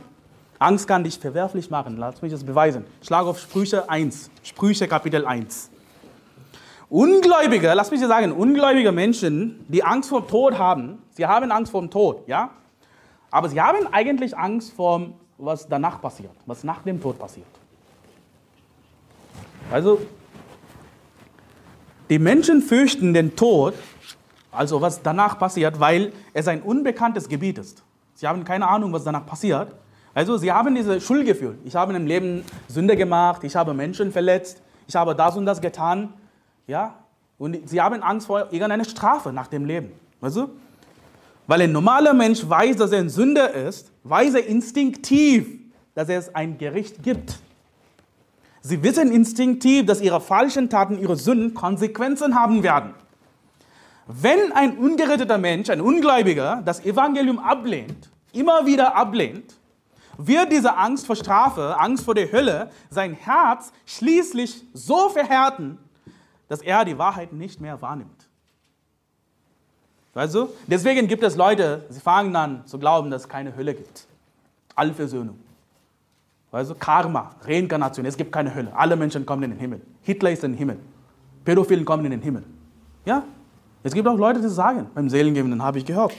[0.59, 1.97] Angst kann dich verwerflich machen.
[1.97, 2.85] Lass mich das beweisen.
[3.03, 4.31] Schlag auf Sprüche 1.
[4.43, 5.71] Sprüche Kapitel 1.
[6.91, 11.53] Ungläubige, lass mich dir sagen, ungläubige Menschen, die Angst vor dem Tod haben, sie haben
[11.53, 12.51] Angst vor dem Tod, ja?
[13.31, 17.47] Aber sie haben eigentlich Angst vor was danach passiert, was nach dem Tod passiert.
[19.71, 20.01] Also,
[22.11, 23.75] die Menschen fürchten den Tod,
[24.51, 27.85] also was danach passiert, weil es ein unbekanntes Gebiet ist.
[28.15, 29.69] Sie haben keine Ahnung, was danach passiert.
[30.13, 31.57] Also sie haben dieses Schuldgefühl.
[31.65, 35.61] Ich habe im Leben Sünde gemacht, ich habe Menschen verletzt, ich habe das und das
[35.61, 36.13] getan.
[36.71, 36.95] Ja?
[37.37, 39.91] Und sie haben Angst vor irgendeiner Strafe nach dem Leben.
[40.21, 40.51] Weißt du?
[41.49, 45.49] Weil ein normaler Mensch weiß, dass er ein Sünder ist, weiß er instinktiv,
[45.95, 47.41] dass es ein Gericht gibt.
[48.61, 52.95] Sie wissen instinktiv, dass ihre falschen Taten, ihre Sünden Konsequenzen haben werden.
[54.07, 59.57] Wenn ein ungeretteter Mensch, ein Ungläubiger, das Evangelium ablehnt, immer wieder ablehnt,
[60.19, 65.79] wird diese Angst vor Strafe, Angst vor der Hölle, sein Herz schließlich so verhärten,
[66.51, 68.29] dass er die Wahrheit nicht mehr wahrnimmt.
[70.15, 70.49] Weißt du?
[70.67, 74.09] Deswegen gibt es Leute, sie fangen an zu glauben, dass es keine Hölle gibt.
[74.75, 75.39] Allversöhnung.
[76.51, 76.75] Weißt du?
[76.75, 78.73] Karma, Reinkarnation, es gibt keine Hölle.
[78.75, 79.81] Alle Menschen kommen in den Himmel.
[80.03, 80.81] Hitler ist in den Himmel.
[81.45, 82.43] Pädophilen kommen in den Himmel.
[83.05, 83.23] Ja?
[83.85, 84.91] Es gibt auch Leute, die sagen.
[84.93, 86.13] Beim Seelengebenden habe ich gehört.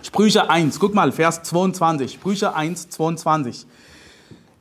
[0.00, 2.14] Sprüche 1, guck mal, Vers 22.
[2.14, 3.66] Sprüche 1, 22.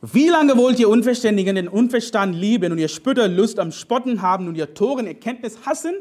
[0.04, 4.48] Wie lange wollt ihr Unverständigen den Unverstand lieben und ihr Spötter Lust am Spotten haben
[4.48, 5.96] und ihr Toren Erkenntnis hassen?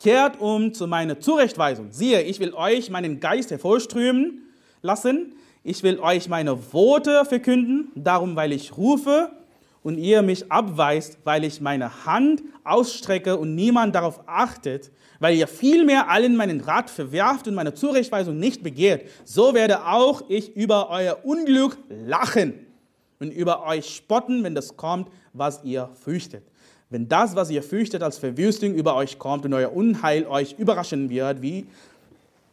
[0.00, 1.92] Kehrt um zu meiner Zurechtweisung.
[1.92, 4.42] Siehe, ich will euch meinen Geist hervorströmen
[4.82, 5.36] lassen.
[5.62, 9.30] Ich will euch meine Worte verkünden, darum, weil ich rufe
[9.84, 14.90] und ihr mich abweist, weil ich meine Hand ausstrecke und niemand darauf achtet,
[15.20, 20.24] weil ihr vielmehr allen meinen Rat verwerft und meine Zurechtweisung nicht begehrt, so werde auch
[20.28, 22.65] ich über euer Unglück lachen
[23.20, 26.44] und über euch spotten, wenn das kommt, was ihr fürchtet.
[26.88, 31.10] Wenn das, was ihr fürchtet, als Verwüstung über euch kommt und euer Unheil euch überraschen
[31.10, 31.66] wird wie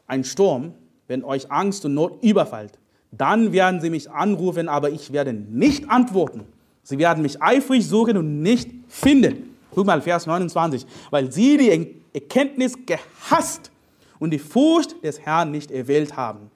[0.07, 0.73] ein Sturm,
[1.07, 2.79] wenn euch Angst und Not überfällt,
[3.11, 6.45] dann werden sie mich anrufen, aber ich werde nicht antworten.
[6.81, 9.55] Sie werden mich eifrig suchen und nicht finden.
[9.71, 10.85] Guck mal, Vers 29.
[11.11, 13.71] Weil sie die Erkenntnis gehasst
[14.19, 16.51] und die Furcht des Herrn nicht erwählt haben.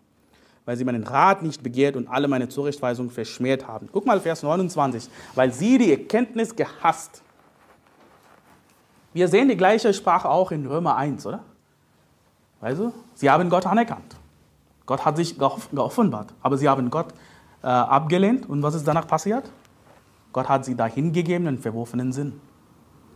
[0.68, 3.88] Weil sie meinen Rat nicht begehrt und alle meine Zurechtweisungen verschmäht haben.
[3.90, 5.10] Guck mal, Vers 29.
[5.34, 7.24] Weil sie die Erkenntnis gehasst.
[9.14, 11.40] Wir sehen die gleiche Sprache auch in Römer 1, oder?
[12.60, 14.18] Also, sie haben Gott anerkannt.
[14.86, 17.14] Gott hat sich geoffenbart, aber sie haben Gott
[17.64, 18.50] äh, abgelehnt.
[18.50, 19.50] Und was ist danach passiert?
[20.34, 22.42] Gott hat sie dahin gegeben, einen verworfenen Sinn.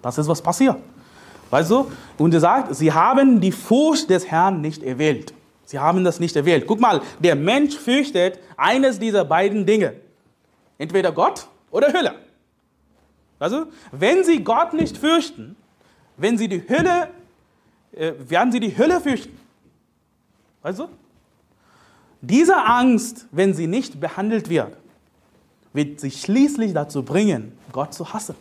[0.01, 0.77] Das ist, was passiert.
[1.49, 1.91] Weißt du?
[2.17, 5.33] Und er sagt, sie haben die Furcht des Herrn nicht erwählt.
[5.71, 6.65] Sie haben das nicht erwählt.
[6.67, 9.93] Guck mal, der Mensch fürchtet eines dieser beiden Dinge.
[10.77, 12.15] Entweder Gott oder Hölle.
[13.39, 15.55] Also, wenn sie Gott nicht fürchten,
[16.17, 17.09] wenn sie die Hölle,
[17.93, 19.37] äh, werden sie die Hölle fürchten.
[20.63, 20.89] Du?
[22.21, 24.77] Diese Angst, wenn sie nicht behandelt wird,
[25.73, 28.35] wird sie schließlich dazu bringen, Gott zu hassen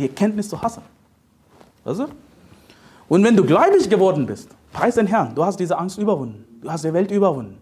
[0.00, 0.82] die Erkenntnis zu hassen.
[1.84, 2.08] Du?
[3.10, 6.44] Und wenn du gläubig geworden bist, preis den Herrn, du hast diese Angst überwunden.
[6.62, 7.60] Du hast die Welt überwunden.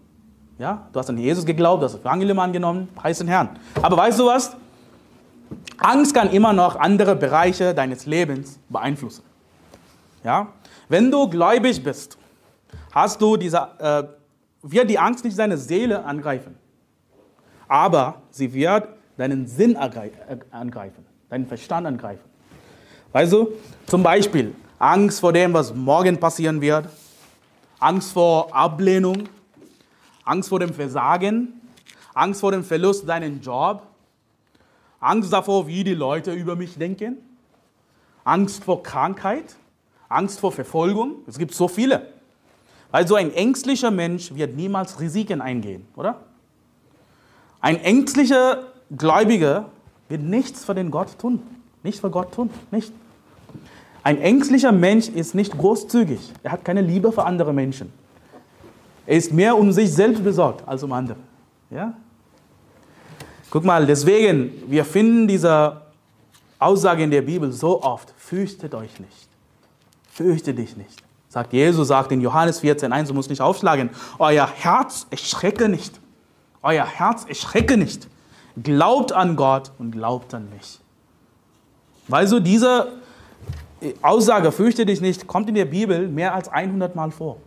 [0.59, 0.87] Ja?
[0.93, 3.49] Du hast an Jesus geglaubt, du hast das Evangelium angenommen, preis den Herrn.
[3.81, 4.55] Aber weißt du was?
[5.79, 9.23] Angst kann immer noch andere Bereiche deines Lebens beeinflussen.
[10.23, 10.49] Ja?
[10.87, 12.15] Wenn du gläubig bist,
[12.91, 14.03] hast du diese, äh,
[14.61, 16.55] wird die Angst nicht deine Seele angreifen,
[17.67, 22.29] aber sie wird deinen Sinn äh, angreifen, deinen Verstand angreifen.
[23.11, 23.53] Weißt du,
[23.87, 26.87] zum Beispiel Angst vor dem, was morgen passieren wird,
[27.79, 29.27] Angst vor Ablehnung,
[30.23, 31.61] Angst vor dem Versagen,
[32.13, 33.83] Angst vor dem Verlust deines Jobs,
[35.01, 37.17] Angst davor, wie die Leute über mich denken,
[38.23, 39.55] Angst vor Krankheit,
[40.07, 41.15] Angst vor Verfolgung.
[41.27, 42.07] Es gibt so viele.
[42.91, 46.21] Also ein ängstlicher Mensch wird niemals Risiken eingehen, oder?
[47.61, 48.63] Ein ängstlicher
[48.95, 49.69] Gläubiger
[50.07, 51.41] wird nichts für den Gott tun.
[51.83, 52.91] Nicht für Gott tun, nicht.
[54.03, 56.19] Ein ängstlicher Mensch ist nicht großzügig.
[56.43, 57.91] Er hat keine Liebe für andere Menschen.
[59.05, 61.17] Er ist mehr um sich selbst besorgt als um andere.
[61.69, 61.93] Ja?
[63.49, 65.81] Guck mal, deswegen, wir finden diese
[66.59, 69.27] Aussage in der Bibel so oft, fürchtet euch nicht.
[70.11, 71.01] Fürchte dich nicht.
[71.29, 75.99] Sagt Jesus, sagt in Johannes 14,1, du musst nicht aufschlagen, euer Herz erschrecke nicht.
[76.61, 78.07] Euer Herz erschrecke nicht.
[78.61, 80.79] Glaubt an Gott und glaubt an mich.
[82.07, 82.93] Weil so diese
[84.01, 87.37] Aussage, fürchte dich nicht, kommt in der Bibel mehr als 100 Mal vor.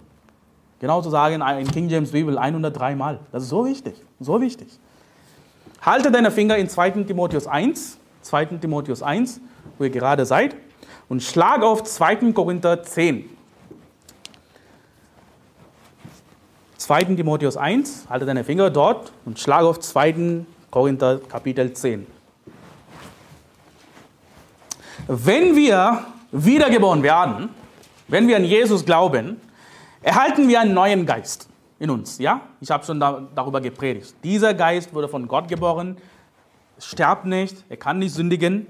[0.81, 3.21] Genau zu sagen, in King James Bibel 103 Mal.
[3.31, 4.69] Das ist so wichtig, so wichtig.
[5.81, 6.91] Halte deine Finger in 2.
[7.03, 8.45] Timotheus 1, 2.
[8.47, 9.41] Timotheus 1,
[9.79, 10.57] wo ihr gerade seid,
[11.09, 12.33] und schlag auf 2.
[12.33, 13.29] Korinther 10.
[16.79, 17.05] 2.
[17.05, 20.45] Timotheus 1, halte deine Finger dort und schlag auf 2.
[20.71, 22.07] Korinther Kapitel 10.
[25.07, 27.51] Wenn wir wiedergeboren werden,
[28.09, 29.41] wenn wir an Jesus glauben,
[30.03, 32.19] erhalten wir einen neuen Geist in uns.
[32.19, 32.41] Ja?
[32.61, 34.15] Ich habe schon da, darüber gepredigt.
[34.25, 35.97] Dieser Geist wurde von Gott geboren,
[36.79, 38.67] sterbt nicht, er kann nicht sündigen.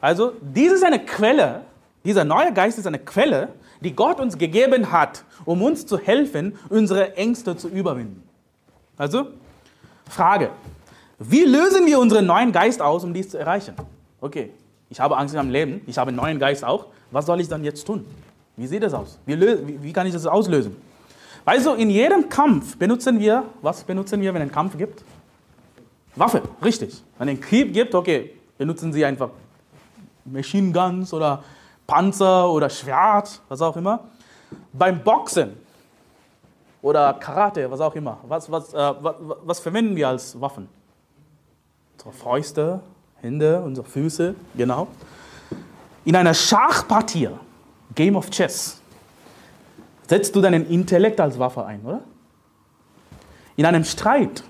[0.00, 1.62] Also, dies ist eine Quelle,
[2.04, 3.48] dieser neue Geist ist eine Quelle,
[3.80, 8.22] die Gott uns gegeben hat, um uns zu helfen, unsere Ängste zu überwinden.
[8.96, 9.28] Also,
[10.08, 10.50] Frage,
[11.18, 13.74] wie lösen wir unseren neuen Geist aus, um dies zu erreichen?
[14.20, 14.52] Okay,
[14.90, 16.86] ich habe Angst meinem Leben, ich habe einen neuen Geist auch.
[17.10, 18.04] Was soll ich dann jetzt tun?
[18.56, 19.18] Wie sieht das aus?
[19.26, 20.76] Wie, wie kann ich das auslösen?
[21.44, 25.04] Also in jedem Kampf benutzen wir, was benutzen wir, wenn es einen Kampf gibt?
[26.16, 27.02] Waffe, richtig.
[27.18, 29.30] Wenn es einen Krieg gibt, okay, benutzen Sie einfach
[30.24, 31.42] Machine Guns oder
[31.86, 34.04] Panzer oder Schwert, was auch immer.
[34.72, 35.54] Beim Boxen
[36.80, 40.68] oder Karate, was auch immer, was, was, äh, was, was verwenden wir als Waffen?
[42.02, 42.80] So Fäuste,
[43.24, 44.86] Hände, unsere Füße, genau.
[46.04, 47.30] In einer Schachpartie,
[47.94, 48.82] Game of Chess,
[50.06, 52.02] setzt du deinen Intellekt als Waffe ein, oder?
[53.56, 54.44] In einem Streit,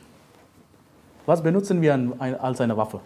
[1.24, 3.00] was benutzen wir als eine Waffe?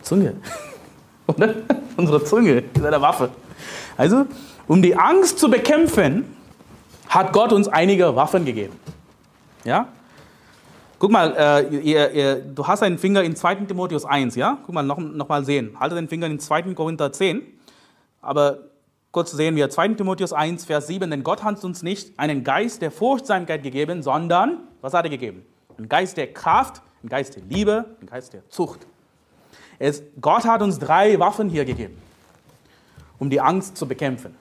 [0.00, 0.36] Zunge.
[1.26, 1.54] Oder?
[1.98, 3.28] Unsere Zunge ist eine Waffe.
[3.98, 4.24] Also,
[4.66, 6.34] um die Angst zu bekämpfen,
[7.08, 8.72] hat Gott uns einige Waffen gegeben.
[9.64, 9.88] Ja?
[10.98, 13.54] Guck mal, äh, ihr, ihr, du hast einen Finger in 2.
[13.66, 14.58] Timotheus 1, ja?
[14.66, 15.76] Guck mal, noch, noch mal sehen.
[15.78, 16.74] Halte den Finger in 2.
[16.74, 17.42] Korinther 10.
[18.20, 18.58] Aber
[19.12, 19.90] kurz sehen wir 2.
[19.90, 21.08] Timotheus 1, Vers 7.
[21.08, 25.44] Denn Gott hat uns nicht einen Geist der Furchtsamkeit gegeben, sondern, was hat er gegeben?
[25.76, 28.84] Einen Geist der Kraft, einen Geist der Liebe, einen Geist der Zucht.
[29.78, 31.96] Es, Gott hat uns drei Waffen hier gegeben,
[33.20, 34.34] um die Angst zu bekämpfen.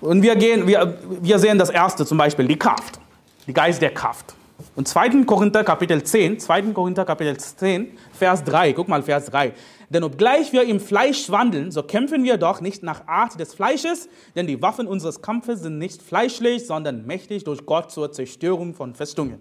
[0.00, 3.00] Und wir, gehen, wir, wir sehen das erste zum Beispiel, die Kraft,
[3.48, 4.36] die Geist der Kraft.
[4.74, 5.24] Und 2.
[5.24, 6.62] Korinther Kapitel 10, 2.
[6.72, 9.52] Korinther Kapitel 10, Vers 3, guck mal Vers 3.
[9.90, 14.08] Denn obgleich wir im Fleisch wandeln, so kämpfen wir doch nicht nach Art des Fleisches,
[14.34, 18.94] denn die Waffen unseres Kampfes sind nicht fleischlich, sondern mächtig durch Gott zur Zerstörung von
[18.94, 19.38] Festungen.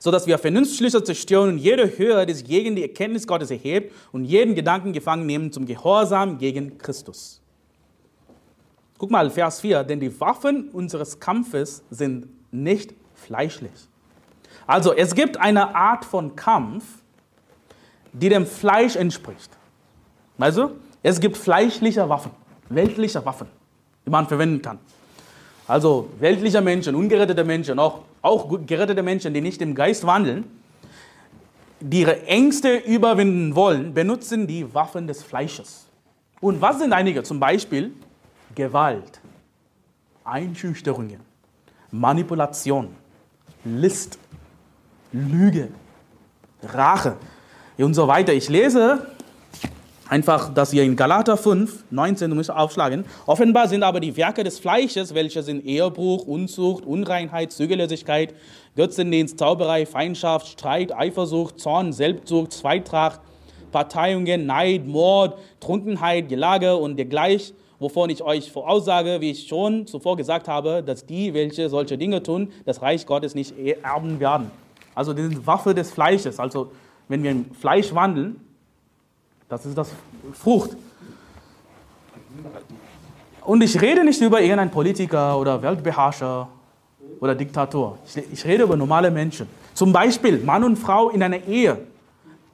[0.00, 3.92] So dass wir vernünftige zerstören und jede Höhe, die sich gegen die Erkenntnis Gottes erhebt
[4.12, 7.40] und jeden Gedanken gefangen nehmen zum Gehorsam gegen Christus.
[8.98, 12.94] Guck mal, Vers 4, denn die Waffen unseres Kampfes sind nicht
[13.26, 13.72] fleischlich.
[14.66, 16.84] Also es gibt eine Art von Kampf,
[18.12, 19.50] die dem Fleisch entspricht.
[20.38, 22.30] Also es gibt fleischliche Waffen,
[22.68, 23.48] weltliche Waffen,
[24.06, 24.78] die man verwenden kann.
[25.66, 30.44] Also weltliche Menschen, ungerettete Menschen, auch, auch gerettete Menschen, die nicht im Geist wandeln,
[31.80, 35.86] die ihre Ängste überwinden wollen, benutzen die Waffen des Fleisches.
[36.40, 37.22] Und was sind einige?
[37.22, 37.92] Zum Beispiel
[38.54, 39.20] Gewalt,
[40.24, 41.20] Einschüchterungen,
[41.90, 42.88] Manipulation,
[43.64, 44.18] List,
[45.12, 45.68] Lüge,
[46.62, 47.16] Rache
[47.78, 48.32] und so weiter.
[48.32, 49.06] Ich lese
[50.08, 53.04] einfach das hier in Galater 5, 19, du musst aufschlagen.
[53.26, 58.34] Offenbar sind aber die Werke des Fleisches, welche sind Ehebruch, Unzucht, Unreinheit, Zügellosigkeit,
[58.76, 63.20] Götzendienst, Zauberei, Feindschaft, Streit, Eifersucht, Zorn, Selbstsucht, Zweitracht,
[63.72, 70.16] Parteiungen, Neid, Mord, Trunkenheit, Gelage und dergleichen wovon ich euch voraussage, wie ich schon zuvor
[70.16, 74.50] gesagt habe, dass die, welche solche Dinge tun, das Reich Gottes nicht erben werden.
[74.94, 76.38] Also die sind Waffe des Fleisches.
[76.38, 76.70] Also
[77.08, 78.40] wenn wir im Fleisch wandeln,
[79.48, 79.90] das ist das
[80.32, 80.76] Frucht.
[83.42, 86.48] Und ich rede nicht über irgendeinen Politiker oder Weltbeherrscher
[87.20, 87.98] oder Diktator.
[88.32, 89.46] Ich rede über normale Menschen.
[89.74, 91.78] Zum Beispiel Mann und Frau in einer Ehe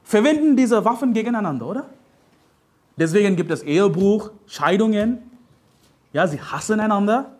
[0.03, 1.85] verwenden diese Waffen gegeneinander, oder?
[2.97, 5.19] Deswegen gibt es Ehebruch, Scheidungen.
[6.13, 7.31] Ja, sie hassen einander.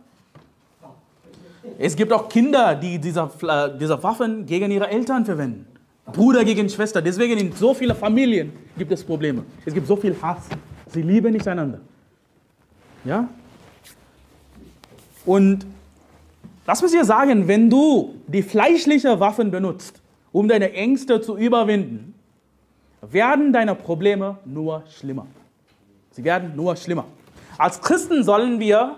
[1.78, 5.66] Es gibt auch Kinder, die diese, äh, diese Waffen gegen ihre Eltern verwenden.
[6.06, 7.02] Bruder gegen Schwester.
[7.02, 9.44] Deswegen in so vielen Familien gibt es Probleme.
[9.66, 10.48] Es gibt so viel Hass.
[10.88, 11.80] Sie lieben nicht einander.
[13.06, 13.28] Ja?
[15.26, 15.66] Und
[16.66, 22.14] lass mich dir sagen, wenn du die fleischlichen Waffen benutzt, um deine Ängste zu überwinden,
[23.02, 25.28] werden deine Probleme nur schlimmer.
[26.12, 27.06] Sie werden nur schlimmer.
[27.58, 28.96] Als Christen sollen wir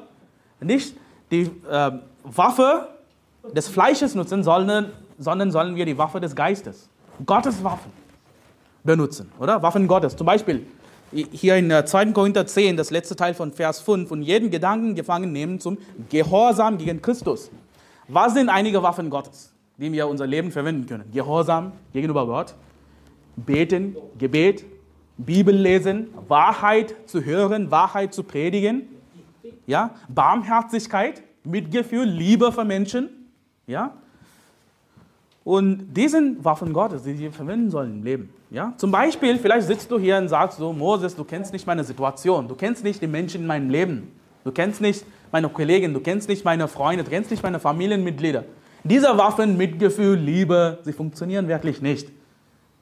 [0.59, 0.95] nicht
[1.31, 1.91] die äh,
[2.23, 2.89] Waffe
[3.55, 6.89] des Fleisches nutzen, sondern, sondern sollen wir die Waffe des Geistes,
[7.25, 7.91] Gottes Waffen,
[8.83, 9.61] benutzen, oder?
[9.61, 10.15] Waffen Gottes.
[10.15, 10.65] Zum Beispiel
[11.11, 12.07] hier in 2.
[12.07, 15.77] Korinther 10, das letzte Teil von Vers 5, und jeden Gedanken gefangen nehmen zum
[16.09, 17.51] Gehorsam gegen Christus.
[18.07, 21.05] Was sind einige Waffen Gottes, die wir unser Leben verwenden können?
[21.11, 22.55] Gehorsam gegenüber Gott,
[23.35, 24.65] Beten, Gebet,
[25.17, 28.83] Bibel lesen, Wahrheit zu hören, Wahrheit zu predigen,
[29.67, 33.09] ja, Barmherzigkeit, Mitgefühl, Liebe für Menschen,
[33.67, 33.93] ja.
[35.43, 38.29] Und die sind Waffen Gottes, die wir verwenden sollen im Leben.
[38.49, 38.73] Ja?
[38.77, 42.47] Zum Beispiel, vielleicht sitzt du hier und sagst so, Moses, du kennst nicht meine Situation,
[42.47, 44.11] du kennst nicht die Menschen in meinem Leben,
[44.45, 48.45] du kennst nicht meine Kollegen, du kennst nicht meine Freunde, du kennst nicht meine Familienmitglieder.
[48.85, 52.09] Diese Waffen, Mitgefühl, Liebe, sie funktionieren wirklich nicht.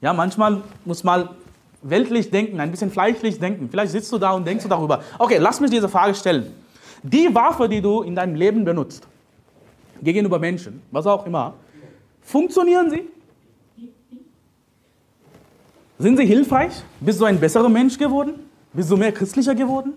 [0.01, 1.29] Ja, manchmal muss man
[1.81, 3.69] weltlich denken, ein bisschen fleischlich denken.
[3.69, 5.03] Vielleicht sitzt du da und denkst du darüber.
[5.17, 6.53] Okay, lass mich diese Frage stellen.
[7.03, 9.07] Die Waffe, die du in deinem Leben benutzt,
[10.01, 11.55] gegenüber Menschen, was auch immer,
[12.21, 13.03] funktionieren sie?
[15.97, 16.73] Sind sie hilfreich?
[16.99, 18.33] Bist du ein besserer Mensch geworden?
[18.73, 19.93] Bist du mehr christlicher geworden?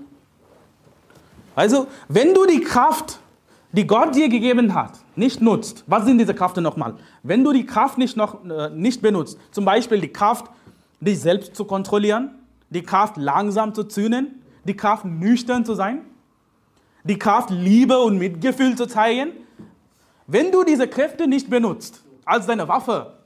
[1.55, 3.21] Also, wenn du die Kraft,
[3.73, 6.95] die Gott dir gegeben hat, nicht nutzt, was sind diese Kräfte nochmal?
[7.23, 10.47] Wenn du die Kraft nicht, noch, äh, nicht benutzt, zum Beispiel die Kraft,
[11.05, 12.39] dich selbst zu kontrollieren,
[12.71, 16.05] die Kraft langsam zu zünden, die Kraft nüchtern zu sein,
[17.05, 19.33] die Kraft Liebe und Mitgefühl zu zeigen.
[20.27, 23.19] Wenn du diese Kräfte nicht benutzt als deine Waffe,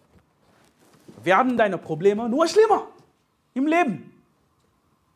[1.23, 2.89] werden deine Probleme nur schlimmer
[3.55, 4.13] im Leben.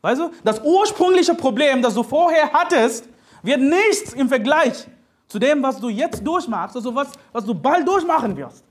[0.01, 3.09] Weißt du, das ursprüngliche Problem, das du vorher hattest,
[3.43, 4.87] wird nichts im Vergleich
[5.29, 8.65] zu dem, was du jetzt durchmachst, also was, was du bald durchmachen wirst.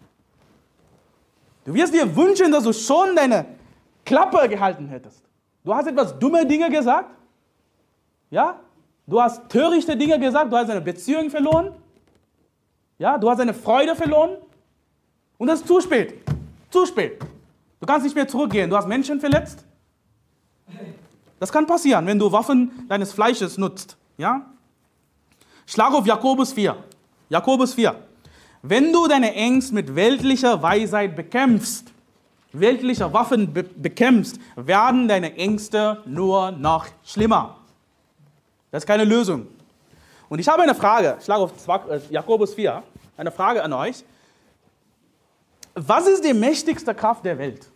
[1.65, 3.45] Du wirst dir wünschen, dass du schon deine
[4.05, 5.23] Klappe gehalten hättest.
[5.63, 7.09] Du hast etwas dumme Dinge gesagt,
[8.31, 8.59] Ja?
[9.05, 11.73] Du hast törichte Dinge gesagt, du hast deine Beziehung verloren.
[12.97, 14.37] Ja, du hast deine Freude verloren.
[15.37, 16.13] Und das ist zu spät.
[16.69, 17.19] Zu spät.
[17.79, 18.69] Du kannst nicht mehr zurückgehen.
[18.69, 19.65] Du hast Menschen verletzt.
[21.39, 23.97] Das kann passieren, wenn du Waffen deines Fleisches nutzt.
[24.17, 24.45] Ja?
[25.65, 26.77] Schlag auf Jakobus 4.
[27.29, 27.95] Jakobus 4.
[28.61, 31.90] Wenn du deine Ängste mit weltlicher Weisheit bekämpfst,
[32.53, 37.57] weltlicher Waffen be bekämpfst, werden deine Ängste nur noch schlimmer.
[38.71, 39.47] Das ist keine Lösung.
[40.29, 42.83] Und ich habe eine Frage, ich schlage auf äh, Jakobus 4,
[43.17, 44.03] eine Frage an euch.
[45.73, 47.69] Was ist die mächtigste Kraft der Welt?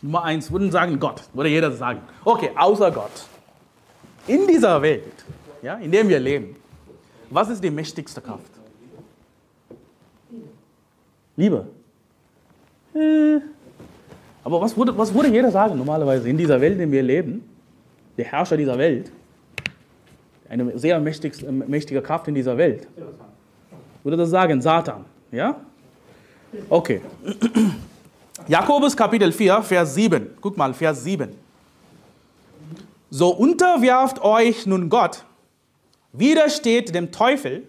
[0.00, 2.02] Nummer eins, würden sagen Gott, würde jeder sagen.
[2.24, 3.26] Okay, außer Gott.
[4.26, 5.24] In dieser Welt,
[5.62, 6.56] ja, in der wir leben,
[7.30, 8.51] was ist die mächtigste Kraft?
[11.36, 11.66] Liebe.
[12.94, 13.40] Äh.
[14.44, 17.48] Aber was würde, was würde jeder sagen normalerweise in dieser Welt, in der wir leben?
[18.16, 19.10] Der Herrscher dieser Welt,
[20.48, 22.86] eine sehr mächtig, mächtige Kraft in dieser Welt.
[24.02, 25.04] Würde das sagen, Satan.
[25.30, 25.60] Ja?
[26.68, 27.00] Okay.
[28.48, 30.30] Jakobus Kapitel 4, Vers 7.
[30.40, 31.30] Guck mal, Vers 7.
[33.10, 35.24] So unterwerft euch nun Gott,
[36.12, 37.64] widersteht dem Teufel,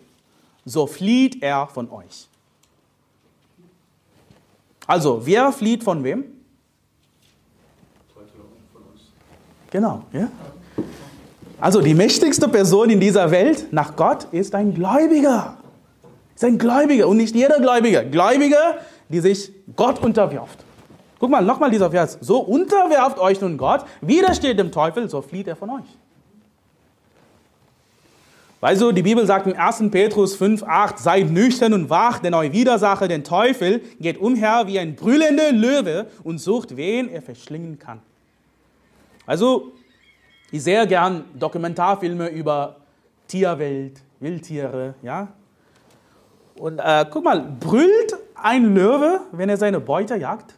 [0.65, 2.27] so flieht er von euch.
[4.93, 6.23] Also, wer flieht von wem?
[9.71, 10.27] Genau, ja.
[11.59, 15.57] Also die mächtigste Person in dieser Welt nach Gott ist ein Gläubiger.
[16.35, 18.03] Ist ein Gläubiger und nicht jeder Gläubiger.
[18.03, 18.75] Gläubiger,
[19.09, 20.63] die sich Gott unterwirft.
[21.17, 22.19] Guck mal, nochmal dieser Vers.
[22.21, 25.97] So unterwerft euch nun Gott, widersteht dem Teufel, so flieht er von euch.
[28.63, 29.91] Weißt du, die Bibel sagt in 1.
[29.91, 34.79] Petrus 5, 8, seid nüchtern und wach, denn euer Widersacher, den Teufel, geht umher wie
[34.79, 37.99] ein brüllender Löwe und sucht, wen er verschlingen kann.
[39.25, 39.73] Also,
[40.49, 42.77] ich sehe gern Dokumentarfilme über
[43.27, 45.27] Tierwelt, Wildtiere, ja.
[46.55, 50.55] Und äh, guck mal, brüllt ein Löwe, wenn er seine Beute jagt?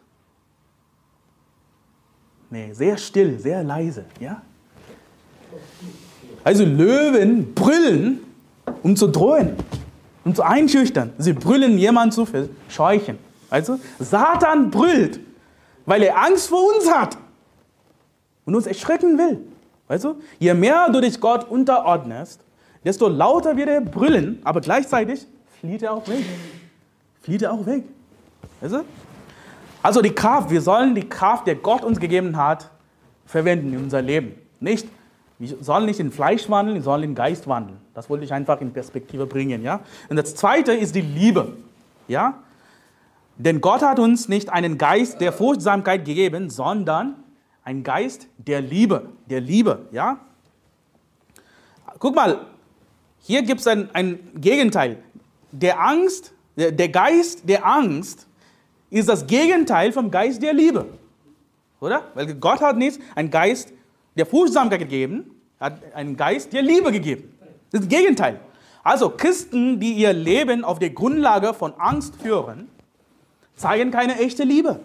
[2.51, 4.43] Nee, sehr still, sehr leise, ja.
[6.45, 8.19] Also Löwen brüllen,
[8.83, 9.55] um zu drohen,
[10.23, 11.11] um zu einschüchtern.
[11.17, 13.17] Sie brüllen, jemanden zu verscheuchen.
[13.49, 15.19] Also Satan brüllt,
[15.87, 17.17] weil er Angst vor uns hat
[18.45, 19.39] und uns erschrecken will.
[19.87, 20.17] Weißt du?
[20.37, 22.41] Je mehr du dich Gott unterordnest,
[22.83, 25.25] desto lauter wird er brüllen, aber gleichzeitig
[25.59, 26.23] flieht er auch weg.
[27.23, 27.85] Flieht er auch weg.
[28.61, 28.83] Weißt du?
[29.81, 32.69] Also die Kraft, wir sollen die Kraft, die Gott uns gegeben hat,
[33.25, 34.33] verwenden in unser Leben.
[34.59, 34.87] Nicht
[35.37, 37.77] wir sollen nicht in Fleisch wandeln, wir sollen in Geist wandeln.
[37.93, 39.63] Das wollte ich einfach in Perspektive bringen.
[39.63, 39.81] Ja?
[40.09, 41.53] Und das Zweite ist die Liebe.
[42.07, 42.39] Ja?
[43.37, 47.15] Denn Gott hat uns nicht einen Geist der Furchtsamkeit gegeben, sondern
[47.63, 49.09] einen Geist der Liebe.
[49.29, 49.87] Der Liebe.
[49.91, 50.19] Ja?
[51.99, 52.45] Guck mal,
[53.19, 54.99] hier gibt es ein, ein Gegenteil.
[55.51, 58.27] Der Angst, der, der Geist der Angst
[58.89, 60.85] ist das Gegenteil vom Geist der Liebe.
[61.81, 62.03] Oder?
[62.13, 63.73] Weil Gott hat nicht einen Geist
[64.15, 67.33] der Furchtsamkeit gegeben, hat einen Geist der Liebe gegeben.
[67.71, 68.39] Das ist das Gegenteil.
[68.83, 72.69] Also Christen, die ihr Leben auf der Grundlage von Angst führen,
[73.55, 74.79] zeigen keine echte Liebe.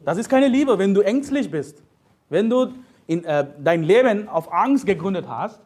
[0.00, 1.80] Das ist keine Liebe, wenn du ängstlich bist.
[2.28, 2.72] Wenn du
[3.06, 5.60] in, äh, dein Leben auf Angst gegründet hast,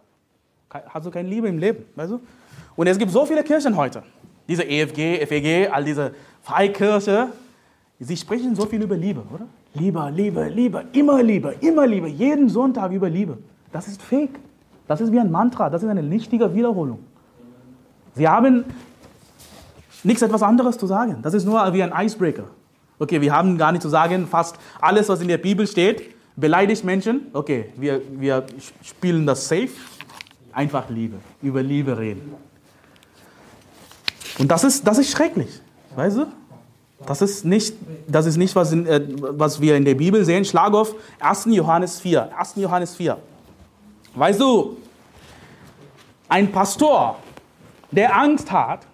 [0.70, 1.86] hast du keine Liebe im Leben.
[1.94, 2.20] Weißt du?
[2.74, 4.02] Und es gibt so viele Kirchen heute.
[4.48, 7.28] Diese EFG, FEG, all diese Freikirche,
[7.98, 9.46] sie sprechen so viel über Liebe, oder?
[9.78, 13.38] Liebe, Liebe, Liebe, immer Liebe, immer Liebe, jeden Sonntag über Liebe.
[13.72, 14.40] Das ist fake.
[14.88, 17.00] Das ist wie ein Mantra, das ist eine nichtige Wiederholung.
[18.14, 18.64] Sie haben
[20.04, 21.18] nichts etwas anderes zu sagen.
[21.22, 22.44] Das ist nur wie ein Icebreaker.
[22.98, 26.84] Okay, wir haben gar nicht zu sagen, fast alles, was in der Bibel steht, beleidigt
[26.84, 27.26] Menschen.
[27.32, 28.46] Okay, wir, wir
[28.82, 29.68] spielen das safe.
[30.52, 32.32] Einfach Liebe, über Liebe reden.
[34.38, 35.60] Und das ist, das ist schrecklich,
[35.94, 36.26] weißt du?
[37.04, 37.74] Das ist nicht,
[38.08, 40.44] das ist nicht was, in, äh, was wir in der Bibel sehen.
[40.44, 41.46] Schlag auf 1.
[41.50, 42.30] Johannes 4.
[42.36, 42.54] 1.
[42.56, 43.18] Johannes 4.
[44.14, 44.78] Weißt du,
[46.28, 47.18] ein Pastor,
[47.90, 48.86] der Angst hat,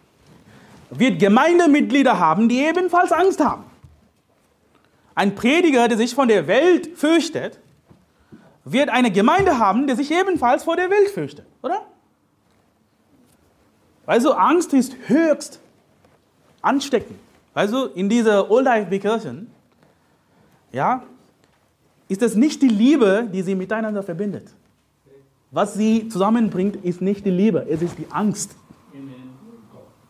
[0.90, 3.64] wird Gemeindemitglieder haben, die ebenfalls Angst haben.
[5.14, 7.58] Ein Prediger, der sich von der Welt fürchtet,
[8.64, 11.82] wird eine Gemeinde haben, die sich ebenfalls vor der Welt fürchtet, oder?
[14.06, 15.60] Also Angst ist höchst
[16.60, 17.18] ansteckend.
[17.54, 19.48] Also in dieser Old IFB Kirchen,
[20.72, 21.02] ja,
[22.08, 24.54] ist es nicht die Liebe, die sie miteinander verbindet.
[25.50, 28.54] Was sie zusammenbringt, ist nicht die Liebe, es ist die Angst.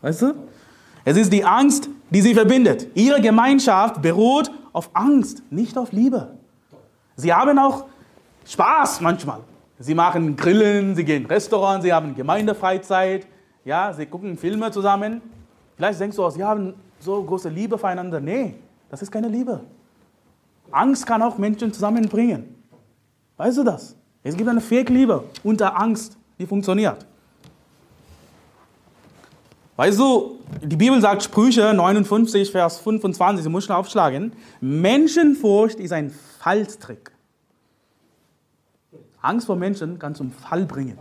[0.01, 0.34] Weißt du?
[1.05, 2.88] Es ist die Angst, die sie verbindet.
[2.95, 6.36] Ihre Gemeinschaft beruht auf Angst, nicht auf Liebe.
[7.16, 7.86] Sie haben auch
[8.47, 9.40] Spaß manchmal.
[9.78, 13.26] Sie machen Grillen, sie gehen in Restaurants, sie haben Gemeindefreizeit,
[13.64, 15.20] ja, sie gucken Filme zusammen.
[15.76, 18.20] Vielleicht denkst du, sie haben so große Liebe füreinander.
[18.20, 18.55] Nee,
[18.90, 19.61] das ist keine Liebe.
[20.70, 22.55] Angst kann auch Menschen zusammenbringen.
[23.36, 23.96] Weißt du das?
[24.22, 27.05] Es gibt eine Fake-Liebe unter Angst, die funktioniert.
[29.76, 34.32] Weißt du, die Bibel sagt Sprüche 59, Vers 25, Sie muss schon aufschlagen.
[34.61, 37.11] Menschenfurcht ist ein Fallstrick.
[39.20, 40.98] Angst vor Menschen kann zum Fall bringen.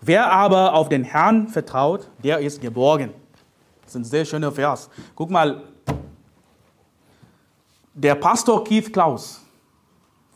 [0.00, 3.10] Wer aber auf den Herrn vertraut, der ist geborgen.
[3.90, 4.88] Das ist ein sehr schöner Vers.
[5.16, 5.62] Guck mal,
[7.92, 9.44] der Pastor Keith Klaus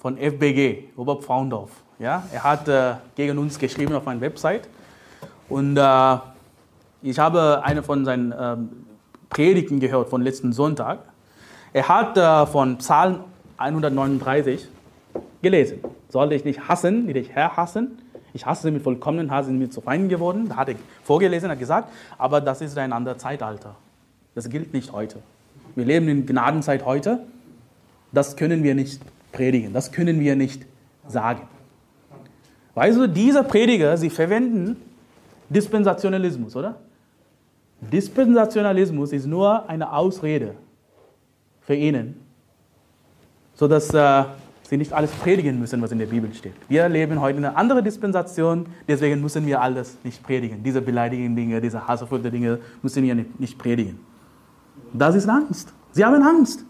[0.00, 4.68] von FBG, Robert Fraundorf, ja, er hat äh, gegen uns geschrieben auf meiner Website.
[5.48, 6.16] Und äh,
[7.02, 8.56] ich habe eine von seinen äh,
[9.30, 11.04] Predigten gehört von letzten Sonntag.
[11.72, 13.20] Er hat äh, von Psalm
[13.56, 14.66] 139
[15.42, 15.78] gelesen.
[16.08, 18.02] Sollte ich nicht hassen, die dich Herr hassen?
[18.34, 20.48] Ich hasse mit vollkommenen Hass, sind mir zu Feinden geworden.
[20.48, 20.74] Da hat er
[21.04, 23.76] vorgelesen, hat gesagt, aber das ist ein anderes Zeitalter.
[24.34, 25.20] Das gilt nicht heute.
[25.76, 27.20] Wir leben in Gnadenzeit heute.
[28.12, 29.00] Das können wir nicht
[29.32, 29.72] predigen.
[29.72, 30.66] Das können wir nicht
[31.06, 31.42] sagen.
[32.74, 34.76] Weißt du, diese Prediger, sie verwenden
[35.48, 36.74] Dispensationalismus, oder?
[37.80, 40.54] Dispensationalismus ist nur eine Ausrede
[41.60, 42.20] für ihnen,
[43.54, 44.24] sodass äh,
[44.74, 46.54] sie nicht alles predigen müssen, was in der Bibel steht.
[46.68, 50.62] Wir leben heute in einer anderen Dispensation, deswegen müssen wir alles nicht predigen.
[50.64, 54.00] Diese beleidigenden Dinge, diese hasserfüllte Dinge müssen wir nicht, nicht predigen.
[54.92, 55.72] Das ist Angst.
[55.92, 56.64] Sie haben Angst.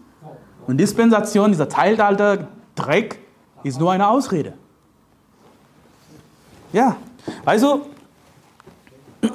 [0.67, 3.19] Und Dispensation, dieser Zeitalter, Dreck,
[3.63, 4.53] ist nur eine Ausrede.
[6.73, 6.97] Ja,
[7.43, 7.87] also,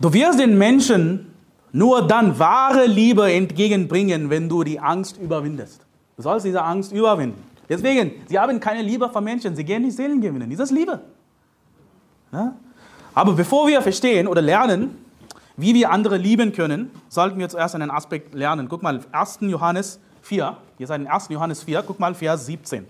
[0.00, 1.32] du wirst den Menschen
[1.72, 5.86] nur dann wahre Liebe entgegenbringen, wenn du die Angst überwindest.
[6.18, 7.51] Du sollst diese Angst überwinden.
[7.68, 10.50] Deswegen, sie haben keine Liebe für Menschen, sie gehen nicht Seelen gewinnen.
[10.50, 11.00] Das ist Liebe.
[12.32, 12.54] Ja?
[13.14, 14.96] Aber bevor wir verstehen oder lernen,
[15.56, 18.68] wie wir andere lieben können, sollten wir zuerst einen Aspekt lernen.
[18.68, 19.38] Guck mal, 1.
[19.42, 21.28] Johannes 4, ihr seid in 1.
[21.28, 22.86] Johannes 4, guck mal, Vers 17.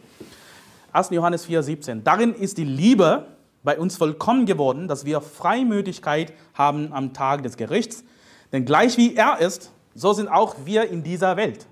[0.93, 1.11] 1.
[1.11, 2.05] Johannes 4, 17.
[2.05, 3.27] Darin ist die Liebe
[3.64, 8.05] bei uns vollkommen geworden, dass wir Freimütigkeit haben am Tag des Gerichts.
[8.53, 11.66] Denn gleich wie er ist, so sind auch wir in dieser Welt.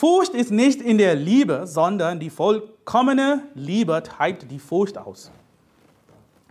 [0.00, 5.30] Furcht ist nicht in der Liebe, sondern die vollkommene Liebe treibt die Furcht aus.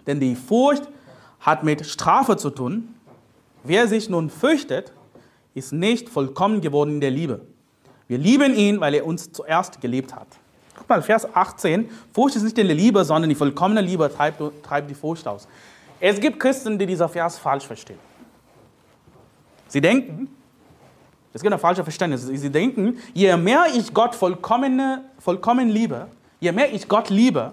[0.05, 0.83] Denn die Furcht
[1.39, 2.93] hat mit Strafe zu tun.
[3.63, 4.93] Wer sich nun fürchtet,
[5.55, 7.41] ist nicht vollkommen geworden in der Liebe.
[8.07, 10.27] Wir lieben ihn, weil er uns zuerst geliebt hat.
[10.77, 11.89] Guck mal, Vers 18.
[12.13, 15.47] Furcht ist nicht in der Liebe, sondern die vollkommene Liebe treibt, treibt die Furcht aus.
[15.99, 17.97] Es gibt Christen, die dieser Vers falsch verstehen.
[19.67, 20.27] Sie denken,
[21.33, 22.25] es gibt ein falsches Verständnis.
[22.25, 26.07] Sie denken, je mehr ich Gott vollkommen, vollkommen liebe,
[26.39, 27.51] je mehr ich Gott liebe,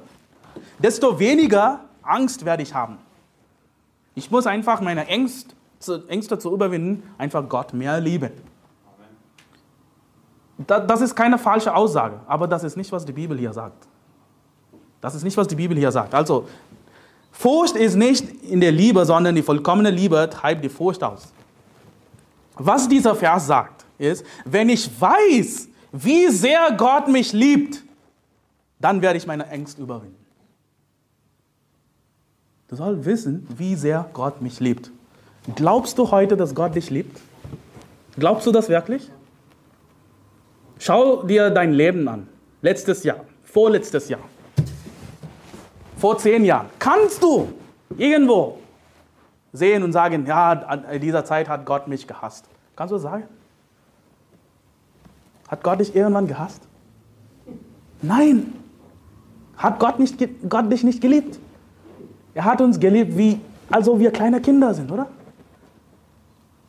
[0.79, 2.99] desto weniger Angst werde ich haben.
[4.15, 5.55] Ich muss einfach meine Ängste,
[6.09, 8.31] Ängste zu überwinden, einfach Gott mehr lieben.
[10.67, 13.87] Das ist keine falsche Aussage, aber das ist nicht, was die Bibel hier sagt.
[15.03, 16.15] Das ist nicht, was die Bibel hier sagt.
[16.15, 16.49] Also,
[17.31, 21.35] Furcht ist nicht in der Liebe, sondern die vollkommene Liebe treibt die Furcht aus.
[22.57, 27.83] Was dieser Vers sagt, ist, wenn ich weiß, wie sehr Gott mich liebt,
[28.81, 30.25] dann werde ich meine Ängste überwinden.
[32.69, 34.91] Du sollst wissen, wie sehr Gott mich liebt.
[35.55, 37.21] Glaubst du heute, dass Gott dich liebt?
[38.19, 39.09] Glaubst du das wirklich?
[40.79, 42.27] Schau dir dein Leben an.
[42.63, 44.21] Letztes Jahr, vorletztes Jahr,
[45.97, 46.67] vor zehn Jahren.
[46.79, 47.49] Kannst du
[47.97, 48.59] irgendwo
[49.57, 50.53] sehen und sagen, ja,
[50.93, 52.47] in dieser Zeit hat Gott mich gehasst?
[52.77, 53.25] Kannst du sagen?
[55.49, 56.63] Hat Gott dich irgendwann gehasst?
[58.03, 58.53] Nein.
[59.57, 60.17] Hat Gott, nicht,
[60.49, 61.39] Gott dich nicht geliebt?
[62.35, 63.41] Er hat uns geliebt, wie
[63.71, 65.09] also wir kleine Kinder sind, oder?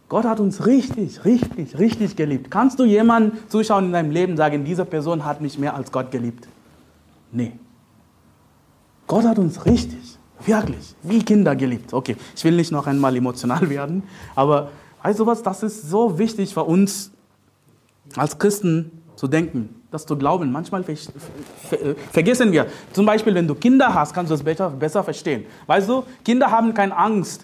[0.10, 2.50] Gott hat uns richtig, richtig, richtig geliebt.
[2.50, 6.12] Kannst du jemanden zuschauen in deinem Leben sagen, diese Person hat mich mehr als Gott
[6.12, 6.48] geliebt?
[7.32, 7.52] Nee.
[9.06, 11.94] Gott hat uns richtig, wirklich, wie Kinder geliebt.
[11.94, 14.04] Okay, ich will nicht noch einmal emotional werden,
[14.36, 14.70] aber
[15.04, 17.12] weißt du was, das ist so wichtig für uns
[18.16, 20.52] als Christen zu denken, das zu glauben.
[20.52, 22.68] Manchmal ver ver vergessen wir.
[22.94, 25.46] Zum Beispiel, wenn du Kinder hast, kannst du es besser, besser verstehen.
[25.66, 27.44] Weißt du, Kinder haben keine Angst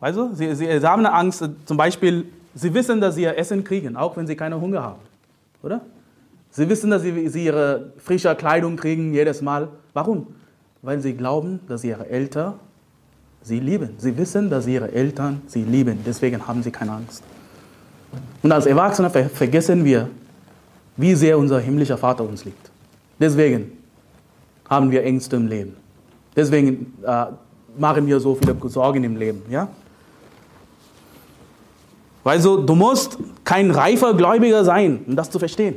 [0.00, 3.36] Weißt du, sie, sie, sie haben eine Angst, zum Beispiel, sie wissen, dass sie ihr
[3.36, 5.00] Essen kriegen, auch wenn sie keine Hunger haben.
[5.62, 5.80] Oder?
[6.50, 9.68] Sie wissen, dass sie, sie ihre frische Kleidung kriegen jedes Mal.
[9.92, 10.28] Warum?
[10.82, 12.54] Weil sie glauben, dass ihre Eltern
[13.42, 13.90] sie lieben.
[13.98, 16.00] Sie wissen, dass ihre Eltern sie lieben.
[16.06, 17.22] Deswegen haben sie keine Angst.
[18.42, 20.08] Und als Erwachsene vergessen wir,
[20.96, 22.70] wie sehr unser himmlischer Vater uns liebt.
[23.20, 23.72] Deswegen
[24.68, 25.76] haben wir Ängste im Leben.
[26.36, 27.26] Deswegen äh,
[27.76, 29.42] machen wir so viele Sorgen im Leben.
[29.50, 29.68] Ja?
[32.24, 35.76] Weil so, du musst kein reifer Gläubiger sein, um das zu verstehen.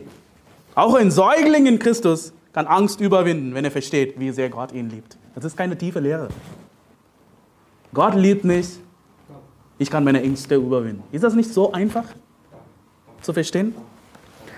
[0.75, 4.89] Auch ein Säugling in Christus kann Angst überwinden, wenn er versteht, wie sehr Gott ihn
[4.89, 5.17] liebt.
[5.35, 6.29] Das ist keine tiefe Lehre.
[7.93, 8.67] Gott liebt mich,
[9.77, 11.03] ich kann meine Ängste überwinden.
[11.11, 12.05] Ist das nicht so einfach
[13.21, 13.73] zu verstehen?